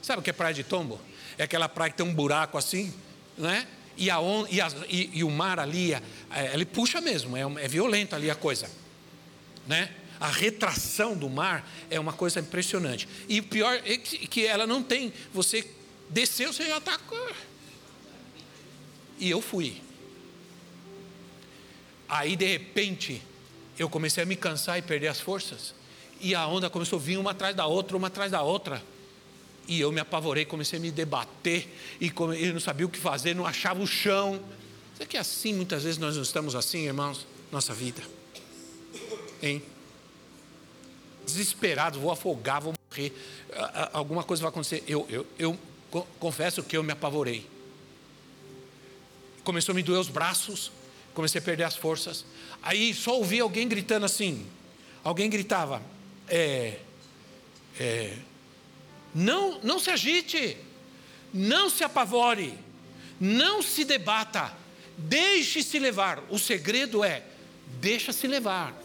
Sabe 0.01 0.21
o 0.21 0.23
que 0.23 0.31
é 0.31 0.33
praia 0.33 0.55
de 0.55 0.65
tombo? 0.65 1.01
É 1.37 1.45
aquela 1.45 1.69
praia 1.69 1.91
que 1.91 1.97
tem 1.97 2.07
um 2.07 2.15
buraco 2.15 2.57
assim, 2.57 2.93
não 3.37 3.49
é? 3.49 3.67
E, 3.97 4.11
a 4.11 4.21
on, 4.21 4.47
e, 4.51 4.61
a, 4.61 4.69
e, 4.89 5.11
e 5.19 5.25
o 5.25 5.31
mar 5.31 5.61
ali, 5.61 5.95
é, 5.95 6.01
ele 6.53 6.65
puxa 6.65 7.01
mesmo, 7.01 7.37
é, 7.37 7.43
é 7.65 7.69
violento 7.69 8.15
ali 8.15 8.31
a 8.31 8.35
coisa, 8.35 8.69
né? 9.67 9.91
A 10.21 10.29
retração 10.29 11.17
do 11.17 11.29
mar 11.29 11.69
é 11.91 11.99
uma 11.99 12.13
coisa 12.13 12.41
impressionante. 12.41 13.09
E 13.29 13.41
o 13.41 13.45
pior 13.45 13.75
é 13.85 13.97
que 13.99 14.47
ela 14.47 14.67
não 14.67 14.83
tem. 14.83 15.13
Você 15.33 15.69
desceu, 16.09 16.53
você 16.53 16.67
já 16.67 16.79
está. 16.79 16.99
E 19.19 19.31
eu 19.31 19.41
fui. 19.41 19.81
Aí, 22.09 22.37
de 22.37 22.47
repente, 22.47 23.23
eu 23.79 23.89
comecei 23.89 24.23
a 24.23 24.27
me 24.27 24.37
cansar 24.37 24.79
e 24.79 24.83
perder 24.83 25.09
as 25.09 25.21
forças. 25.21 25.75
E 26.21 26.35
a 26.35 26.47
onda 26.47 26.71
começou 26.71 26.99
a 26.99 27.03
vir 27.03 27.19
uma 27.19 27.33
atrás 27.33 27.55
da 27.55 27.67
outra, 27.67 27.97
uma 27.97 28.07
atrás 28.07 28.31
da 28.31 28.43
outra. 28.43 28.83
E 29.67 29.81
eu 29.81 29.91
me 29.91 30.01
apavorei, 30.01 30.45
comecei 30.45 30.79
a 30.79 30.83
me 30.83 30.91
debater. 30.91 31.69
E 32.01 32.13
eu 32.41 32.53
não 32.53 32.61
sabia 32.61 32.87
o 32.87 32.89
que 32.89 32.99
fazer, 32.99 33.35
não 33.35 33.47
achava 33.47 33.83
o 33.83 33.87
chão. 33.87 34.43
Será 34.97 35.09
que 35.09 35.17
é 35.17 35.21
assim, 35.21 35.53
muitas 35.55 35.83
vezes 35.83 35.99
nós 35.99 36.15
não 36.15 36.23
estamos 36.23 36.55
assim, 36.55 36.87
irmãos? 36.87 37.27
Nossa 37.51 37.75
vida. 37.75 38.03
Hein? 39.43 39.63
Desesperado, 41.25 41.99
vou 41.99 42.11
afogar, 42.11 42.61
vou 42.61 42.75
morrer, 42.91 43.13
alguma 43.93 44.23
coisa 44.23 44.43
vai 44.43 44.51
acontecer. 44.51 44.83
Eu, 44.87 45.07
eu, 45.11 45.27
eu 45.39 45.59
confesso 46.19 46.63
que 46.63 46.77
eu 46.77 46.83
me 46.83 46.93
apavorei. 46.93 47.47
Começou 49.43 49.73
a 49.73 49.77
me 49.77 49.83
doer 49.83 50.01
os 50.01 50.09
braços, 50.09 50.73
comecei 51.13 51.39
a 51.41 51.43
perder 51.43 51.65
as 51.65 51.77
forças. 51.77 52.25
Aí 52.63 52.95
só 52.95 53.17
ouvi 53.17 53.41
alguém 53.41 53.69
gritando 53.69 54.07
assim. 54.07 54.47
Alguém 55.03 55.29
gritava: 55.29 55.83
é, 56.29 56.79
é, 57.79 58.17
não, 59.15 59.61
não 59.63 59.79
se 59.79 59.91
agite, 59.91 60.57
não 61.33 61.69
se 61.69 61.85
apavore, 61.85 62.59
não 63.21 63.63
se 63.63 63.85
debata, 63.85 64.53
deixe-se 64.97 65.79
levar. 65.79 66.23
O 66.31 66.39
segredo 66.39 67.05
é: 67.05 67.23
deixa-se 67.81 68.27
levar. 68.27 68.84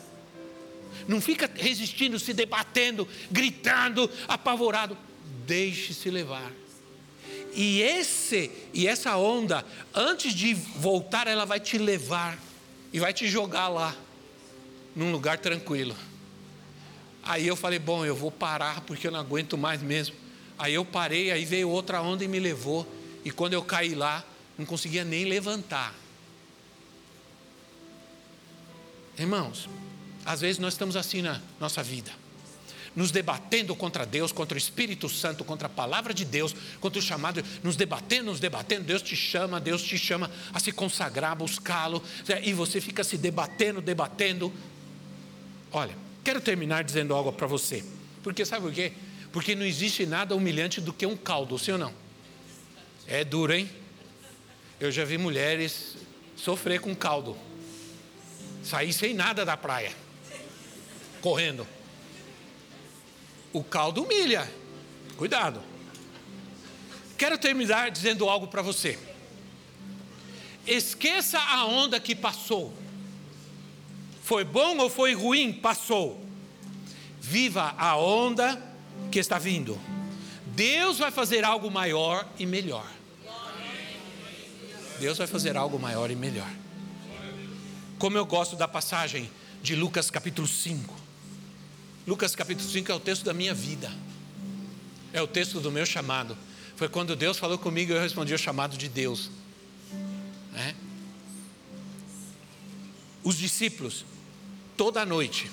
Não 1.10 1.20
fica 1.20 1.50
resistindo, 1.56 2.20
se 2.20 2.34
debatendo, 2.34 3.08
gritando, 3.32 4.08
apavorado. 4.28 4.96
Deixe-se 5.48 6.08
levar. 6.12 6.52
E 7.56 7.82
esse 7.82 8.52
e 8.72 8.88
essa 8.88 9.18
onda, 9.18 9.66
antes 9.92 10.36
de 10.36 10.54
voltar, 10.54 11.26
ela 11.26 11.46
vai 11.46 11.60
te 11.60 11.80
levar 11.80 12.38
e 12.94 13.00
vai 13.00 13.12
te 13.12 13.28
jogar 13.28 13.70
lá 13.70 13.96
num 14.96 15.12
lugar 15.12 15.40
tranquilo. 15.40 15.96
Aí 17.24 17.48
eu 17.48 17.56
falei, 17.56 17.80
bom, 17.80 18.06
eu 18.06 18.16
vou 18.16 18.30
parar 18.30 18.82
porque 18.82 19.08
eu 19.08 19.12
não 19.12 19.20
aguento 19.20 19.58
mais 19.58 19.82
mesmo. 19.82 20.16
Aí 20.60 20.76
eu 20.76 20.86
parei, 20.86 21.32
aí 21.32 21.44
veio 21.44 21.70
outra 21.70 22.04
onda 22.04 22.24
e 22.24 22.28
me 22.28 22.40
levou. 22.40 22.88
E 23.26 23.32
quando 23.32 23.54
eu 23.54 23.64
caí 23.64 23.96
lá, 23.96 24.24
não 24.56 24.64
conseguia 24.64 25.04
nem 25.04 25.26
levantar. 25.26 25.92
Irmãos, 29.18 29.68
às 30.26 30.42
vezes 30.42 30.60
nós 30.60 30.74
estamos 30.74 30.96
assim 30.96 31.22
na 31.22 31.42
nossa 31.60 31.82
vida 31.82 32.12
nos 32.96 33.12
debatendo 33.12 33.76
contra 33.76 34.06
Deus, 34.06 34.32
contra 34.32 34.56
o 34.56 34.58
Espírito 34.58 35.08
Santo, 35.08 35.44
contra 35.44 35.68
a 35.68 35.70
palavra 35.70 36.14
de 36.14 36.26
Deus, 36.26 36.56
contra 36.80 37.00
o 37.00 37.02
chamado, 37.02 37.44
nos 37.64 37.76
debatendo, 37.76 38.26
nos 38.26 38.40
debatendo. 38.40 38.84
Deus 38.84 39.02
te 39.02 39.16
chama, 39.16 39.60
Deus 39.60 39.82
te 39.82 39.98
chama 39.98 40.30
a 40.54 40.60
se 40.60 40.72
consagrar, 40.72 41.36
buscá-lo, 41.36 42.04
e 42.44 42.54
você 42.54 42.82
fica 42.82 43.04
se 43.04 43.18
debatendo, 43.18 43.82
debatendo. 43.82 44.54
Olha, 45.72 45.96
quero 46.24 46.42
terminar 46.42 46.84
dizendo 46.84 47.14
algo 47.14 47.32
para 47.32 47.48
você, 47.48 47.84
porque 48.24 48.44
sabe 48.46 48.64
por 48.64 48.74
quê? 48.74 48.92
Porque 49.32 49.56
não 49.56 49.66
existe 49.66 50.06
nada 50.06 50.36
humilhante 50.36 50.82
do 50.82 50.92
que 50.92 51.06
um 51.06 51.16
caldo, 51.16 51.58
sim 51.58 51.72
ou 51.72 51.78
não? 51.78 51.94
É 53.08 53.24
duro, 53.24 53.54
hein? 53.54 53.70
Eu 54.80 54.92
já 54.92 55.06
vi 55.06 55.18
mulheres 55.18 55.96
sofrer 56.36 56.80
com 56.80 56.96
caldo, 56.96 57.38
sair 58.64 58.94
sem 58.94 59.14
nada 59.14 59.46
da 59.46 59.56
praia, 59.56 59.92
correndo 61.22 61.68
o 63.52 63.64
caldo 63.64 64.04
humilha. 64.04 64.50
Cuidado. 65.18 65.62
Quero 67.18 67.38
terminar 67.38 67.92
dizendo 67.92 68.30
algo 68.30 68.48
para 68.48 68.62
você. 68.62 68.98
Esqueça 70.66 71.40
a 71.40 71.66
onda 71.66 72.00
que 72.00 72.16
passou. 72.16 72.74
Foi 74.24 74.44
bom 74.44 74.78
ou 74.78 74.90
foi 74.90 75.14
ruim? 75.14 75.52
Passou. 75.52 76.24
Viva 77.20 77.74
a 77.78 77.98
onda 77.98 78.62
que 79.12 79.20
está 79.20 79.38
vindo. 79.38 79.80
Deus 80.48 81.00
vai 81.00 81.12
fazer 81.12 81.44
algo 81.44 81.70
maior 81.72 82.28
e 82.38 82.46
melhor. 82.46 82.88
Deus 85.00 85.18
vai 85.18 85.28
fazer 85.28 85.58
algo 85.58 85.80
maior 85.80 86.12
e 86.12 86.16
melhor. 86.16 86.50
Como 87.98 88.18
eu 88.18 88.26
gosto 88.26 88.56
da 88.56 88.68
passagem 88.68 89.30
de 89.62 89.76
Lucas 89.76 90.10
capítulo 90.12 90.48
5. 90.48 91.09
Lucas 92.10 92.36
capítulo 92.36 92.68
5 92.68 92.92
é 92.92 92.96
o 92.96 93.00
texto 93.00 93.24
da 93.24 93.36
minha 93.36 93.54
vida, 93.54 93.92
é 95.14 95.22
o 95.22 95.28
texto 95.28 95.60
do 95.60 95.72
meu 95.72 95.86
chamado. 95.86 96.36
Foi 96.76 96.90
quando 96.90 97.16
Deus 97.16 97.38
falou 97.38 97.56
comigo 97.56 97.92
e 97.92 97.96
eu 97.96 98.02
respondi 98.02 98.34
ao 98.34 98.40
chamado 98.40 98.76
de 98.76 98.90
Deus. 98.90 99.30
É? 100.56 100.74
Os 103.24 103.38
discípulos, 103.38 104.06
toda 104.76 105.06
noite, 105.06 105.52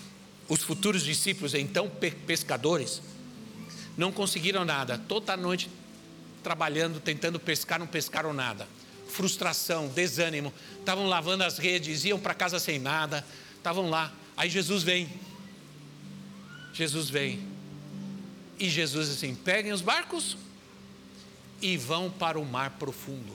os 0.49 0.63
futuros 0.63 1.03
discípulos, 1.03 1.53
então 1.53 1.93
pescadores, 2.27 3.03
não 3.95 4.11
conseguiram 4.11 4.65
nada, 4.65 4.97
toda 4.97 5.37
noite 5.37 5.69
trabalhando, 6.43 7.01
tentando 7.01 7.39
pescar, 7.39 7.79
não 7.79 7.87
pescaram 7.87 8.33
nada. 8.33 8.67
Frustração, 9.07 9.89
desânimo, 9.89 10.55
estavam 10.79 11.07
lavando 11.07 11.45
as 11.45 11.59
redes, 11.59 12.07
iam 12.07 12.19
para 12.19 12.33
casa 12.33 12.59
sem 12.59 12.79
nada, 12.79 13.23
estavam 13.59 13.91
lá. 13.91 14.11
Aí 14.39 14.49
Jesus 14.49 14.83
vem 14.83 15.07
Jesus 16.77 17.09
vem. 17.09 17.41
E 18.59 18.69
Jesus 18.69 19.09
assim: 19.09 19.35
peguem 19.35 19.73
os 19.73 19.81
barcos 19.81 20.37
e 21.61 21.77
vão 21.77 22.11
para 22.11 22.39
o 22.39 22.45
mar 22.45 22.71
profundo. 22.71 23.33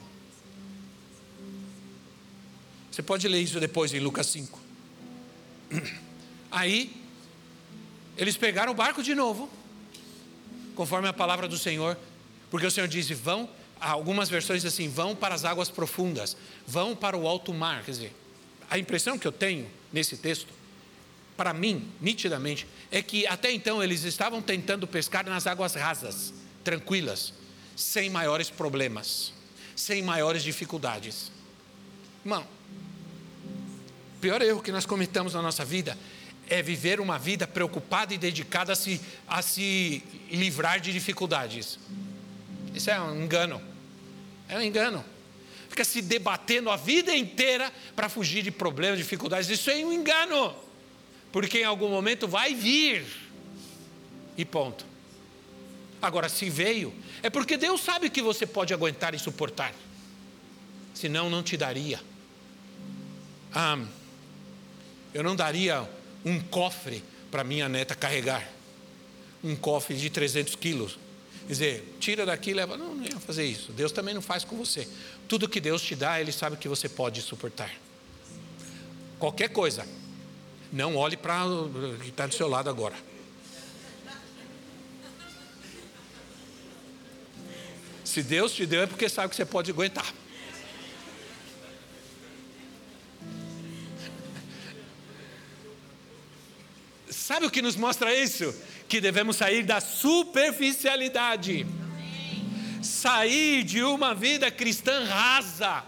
Você 2.91 3.01
pode 3.01 3.27
ler 3.27 3.41
isso 3.41 3.59
depois 3.59 3.93
em 3.93 3.99
Lucas 3.99 4.27
5. 4.27 4.59
Aí, 6.51 6.95
eles 8.17 8.37
pegaram 8.37 8.73
o 8.73 8.75
barco 8.75 9.01
de 9.01 9.15
novo, 9.15 9.49
conforme 10.75 11.07
a 11.07 11.13
palavra 11.13 11.47
do 11.47 11.57
Senhor, 11.57 11.97
porque 12.51 12.67
o 12.67 12.71
Senhor 12.71 12.87
diz: 12.87 13.09
vão, 13.09 13.49
algumas 13.79 14.29
versões 14.29 14.63
assim, 14.65 14.87
vão 14.87 15.15
para 15.15 15.33
as 15.33 15.45
águas 15.45 15.69
profundas, 15.69 16.37
vão 16.67 16.95
para 16.95 17.17
o 17.17 17.27
alto 17.27 17.53
mar. 17.53 17.83
Quer 17.83 17.91
dizer, 17.91 18.15
a 18.69 18.77
impressão 18.77 19.17
que 19.17 19.27
eu 19.27 19.31
tenho 19.31 19.67
nesse 19.91 20.17
texto 20.17 20.60
para 21.35 21.53
mim, 21.53 21.89
nitidamente, 21.99 22.67
é 22.91 23.01
que 23.01 23.25
até 23.25 23.51
então 23.51 23.83
eles 23.83 24.03
estavam 24.03 24.41
tentando 24.41 24.85
pescar 24.85 25.25
nas 25.25 25.47
águas 25.47 25.73
rasas, 25.73 26.33
tranquilas, 26.63 27.33
sem 27.75 28.09
maiores 28.09 28.49
problemas, 28.49 29.33
sem 29.75 30.01
maiores 30.01 30.43
dificuldades. 30.43 31.31
Irmão, 32.23 32.45
o 34.17 34.19
pior 34.19 34.41
erro 34.41 34.61
que 34.61 34.71
nós 34.71 34.85
cometemos 34.85 35.33
na 35.33 35.41
nossa 35.41 35.65
vida 35.65 35.97
é 36.47 36.61
viver 36.61 36.99
uma 36.99 37.17
vida 37.17 37.47
preocupada 37.47 38.13
e 38.13 38.17
dedicada 38.17 38.73
a 38.73 38.75
se, 38.75 39.01
a 39.27 39.41
se 39.41 40.03
livrar 40.29 40.79
de 40.79 40.91
dificuldades. 40.91 41.79
Isso 42.75 42.91
é 42.91 43.01
um 43.01 43.23
engano. 43.23 43.61
É 44.47 44.57
um 44.57 44.61
engano. 44.61 45.03
Fica 45.69 45.85
se 45.85 46.01
debatendo 46.01 46.69
a 46.69 46.75
vida 46.75 47.15
inteira 47.15 47.71
para 47.95 48.09
fugir 48.09 48.43
de 48.43 48.51
problemas, 48.51 48.97
dificuldades. 48.97 49.49
Isso 49.49 49.71
é 49.71 49.75
um 49.77 49.93
engano 49.93 50.53
porque 51.31 51.59
em 51.59 51.63
algum 51.63 51.89
momento 51.89 52.27
vai 52.27 52.53
vir. 52.53 53.05
E 54.37 54.45
ponto. 54.45 54.85
Agora, 56.01 56.27
se 56.27 56.49
veio, 56.49 56.93
é 57.21 57.29
porque 57.29 57.57
Deus 57.57 57.81
sabe 57.81 58.09
que 58.09 58.21
você 58.21 58.45
pode 58.45 58.73
aguentar 58.73 59.13
e 59.13 59.19
suportar. 59.19 59.73
Senão, 60.93 61.29
não 61.29 61.43
te 61.43 61.55
daria. 61.55 61.99
Ah, 63.53 63.77
eu 65.13 65.23
não 65.23 65.35
daria 65.35 65.87
um 66.25 66.39
cofre 66.39 67.03
para 67.29 67.43
minha 67.43 67.69
neta 67.69 67.93
carregar. 67.93 68.47
Um 69.43 69.55
cofre 69.55 69.95
de 69.95 70.09
300 70.09 70.55
quilos. 70.55 70.97
Quer 71.41 71.53
dizer, 71.53 71.95
tira 71.99 72.25
daqui 72.25 72.51
e 72.51 72.53
leva. 72.53 72.77
Não, 72.77 72.95
não 72.95 73.03
ia 73.03 73.19
fazer 73.19 73.45
isso. 73.45 73.71
Deus 73.71 73.91
também 73.91 74.13
não 74.13 74.21
faz 74.21 74.43
com 74.43 74.55
você. 74.55 74.87
Tudo 75.27 75.49
que 75.49 75.59
Deus 75.59 75.81
te 75.81 75.95
dá, 75.95 76.19
Ele 76.19 76.31
sabe 76.31 76.57
que 76.57 76.67
você 76.67 76.87
pode 76.87 77.21
suportar. 77.21 77.71
Qualquer 79.19 79.49
coisa, 79.49 79.85
não 80.71 80.95
olhe 80.95 81.17
para 81.17 81.45
o 81.45 81.97
que 81.99 82.09
está 82.09 82.25
do 82.25 82.33
seu 82.33 82.47
lado 82.47 82.69
agora. 82.69 82.95
Se 88.05 88.23
Deus 88.23 88.53
te 88.53 88.65
deu, 88.65 88.81
é 88.81 88.87
porque 88.87 89.07
sabe 89.07 89.29
que 89.29 89.35
você 89.35 89.45
pode 89.45 89.71
aguentar. 89.71 90.13
Sabe 97.09 97.45
o 97.45 97.49
que 97.49 97.61
nos 97.61 97.77
mostra 97.77 98.13
isso? 98.13 98.53
Que 98.89 98.99
devemos 98.99 99.37
sair 99.37 99.63
da 99.63 99.79
superficialidade. 99.79 101.65
Sair 102.81 103.63
de 103.63 103.81
uma 103.81 104.13
vida 104.13 104.51
cristã 104.51 105.05
rasa, 105.05 105.83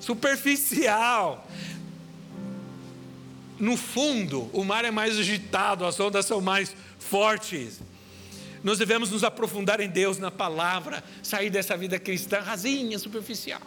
superficial, 0.00 1.46
no 3.62 3.76
fundo, 3.76 4.50
o 4.52 4.64
mar 4.64 4.84
é 4.84 4.90
mais 4.90 5.16
agitado, 5.16 5.86
as 5.86 6.00
ondas 6.00 6.26
são 6.26 6.40
mais 6.40 6.74
fortes. 6.98 7.80
Nós 8.60 8.76
devemos 8.76 9.08
nos 9.08 9.22
aprofundar 9.22 9.78
em 9.78 9.88
Deus, 9.88 10.18
na 10.18 10.32
palavra, 10.32 11.04
sair 11.22 11.48
dessa 11.48 11.76
vida 11.76 11.96
cristã 11.96 12.40
rasinha, 12.40 12.98
superficial. 12.98 13.62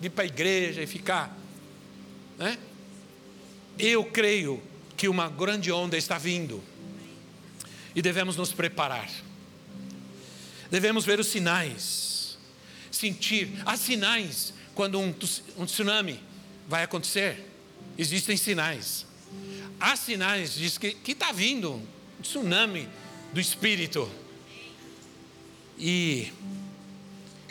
Ir 0.00 0.08
para 0.08 0.24
a 0.24 0.26
igreja 0.26 0.82
e 0.82 0.86
ficar. 0.86 1.36
Né? 2.38 2.56
Eu 3.78 4.02
creio 4.06 4.62
que 4.96 5.08
uma 5.08 5.28
grande 5.28 5.70
onda 5.70 5.98
está 5.98 6.16
vindo 6.16 6.64
e 7.94 8.00
devemos 8.00 8.34
nos 8.34 8.50
preparar. 8.50 9.10
Devemos 10.70 11.04
ver 11.04 11.20
os 11.20 11.26
sinais, 11.26 12.38
sentir. 12.90 13.50
Há 13.66 13.76
sinais 13.76 14.54
quando 14.74 14.98
um, 14.98 15.14
um 15.58 15.66
tsunami 15.66 16.18
vai 16.66 16.82
acontecer. 16.82 17.44
Existem 17.98 18.36
sinais. 18.36 19.04
Há 19.80 19.96
sinais, 19.96 20.54
diz 20.54 20.78
que 20.78 20.96
está 21.04 21.32
vindo 21.32 21.72
um 21.72 22.22
tsunami 22.22 22.88
do 23.32 23.40
Espírito. 23.40 24.08
E, 25.76 26.32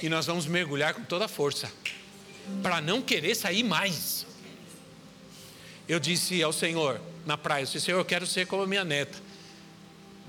e 0.02 0.08
nós 0.08 0.26
vamos 0.26 0.46
mergulhar 0.46 0.94
com 0.94 1.04
toda 1.04 1.26
a 1.26 1.28
força, 1.28 1.70
para 2.64 2.80
não 2.80 3.02
querer 3.02 3.36
sair 3.36 3.64
mais. 3.64 4.26
Eu 5.88 6.00
disse 6.00 6.42
ao 6.42 6.54
Senhor 6.54 7.00
na 7.26 7.38
praia, 7.38 7.64
eu 7.64 7.66
disse, 7.66 7.82
Senhor, 7.82 8.00
eu 8.00 8.06
quero 8.06 8.26
ser 8.26 8.48
como 8.48 8.64
a 8.64 8.68
minha 8.68 8.86
neta. 8.86 9.18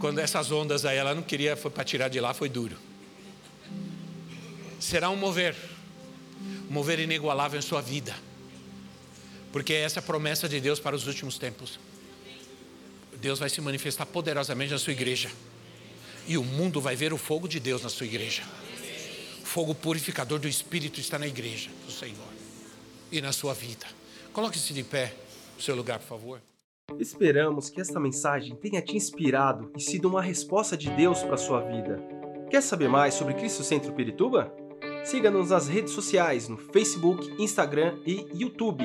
Quando 0.00 0.18
essas 0.18 0.50
ondas 0.50 0.84
aí, 0.84 0.96
ela 0.96 1.14
não 1.14 1.22
queria, 1.22 1.56
foi 1.56 1.70
para 1.70 1.84
tirar 1.84 2.08
de 2.08 2.20
lá, 2.20 2.34
foi 2.34 2.48
duro. 2.48 2.76
Será 4.80 5.10
um 5.10 5.16
mover, 5.16 5.56
um 6.68 6.72
mover 6.72 7.00
inigualável 7.00 7.58
em 7.58 7.62
sua 7.62 7.80
vida 7.80 8.27
porque 9.52 9.72
é 9.72 9.80
essa 9.80 10.00
a 10.00 10.02
promessa 10.02 10.48
de 10.48 10.60
Deus 10.60 10.78
para 10.78 10.94
os 10.94 11.06
últimos 11.06 11.38
tempos. 11.38 11.78
Deus 13.20 13.38
vai 13.38 13.48
se 13.48 13.60
manifestar 13.60 14.06
poderosamente 14.06 14.72
na 14.72 14.78
sua 14.78 14.92
igreja. 14.92 15.30
E 16.26 16.36
o 16.36 16.44
mundo 16.44 16.80
vai 16.80 16.94
ver 16.94 17.12
o 17.12 17.18
fogo 17.18 17.48
de 17.48 17.58
Deus 17.58 17.82
na 17.82 17.88
sua 17.88 18.06
igreja. 18.06 18.42
O 19.42 19.46
fogo 19.46 19.74
purificador 19.74 20.38
do 20.38 20.46
Espírito 20.46 21.00
está 21.00 21.18
na 21.18 21.26
igreja 21.26 21.70
do 21.86 21.92
Senhor 21.92 22.28
e 23.10 23.20
na 23.20 23.32
sua 23.32 23.54
vida. 23.54 23.86
Coloque-se 24.32 24.72
de 24.72 24.84
pé 24.84 25.14
no 25.56 25.62
seu 25.62 25.74
lugar, 25.74 25.98
por 25.98 26.06
favor. 26.06 26.42
Esperamos 26.98 27.68
que 27.70 27.80
esta 27.80 27.98
mensagem 27.98 28.54
tenha 28.56 28.80
te 28.80 28.96
inspirado 28.96 29.72
e 29.76 29.80
sido 29.80 30.08
uma 30.08 30.22
resposta 30.22 30.76
de 30.76 30.90
Deus 30.90 31.22
para 31.22 31.34
a 31.34 31.38
sua 31.38 31.60
vida. 31.60 32.00
Quer 32.50 32.62
saber 32.62 32.88
mais 32.88 33.14
sobre 33.14 33.34
Cristo 33.34 33.62
Centro 33.62 33.92
Pirituba? 33.92 34.52
Siga-nos 35.04 35.50
nas 35.50 35.68
redes 35.68 35.92
sociais 35.92 36.48
no 36.48 36.56
Facebook, 36.56 37.42
Instagram 37.42 37.98
e 38.06 38.26
YouTube, 38.34 38.84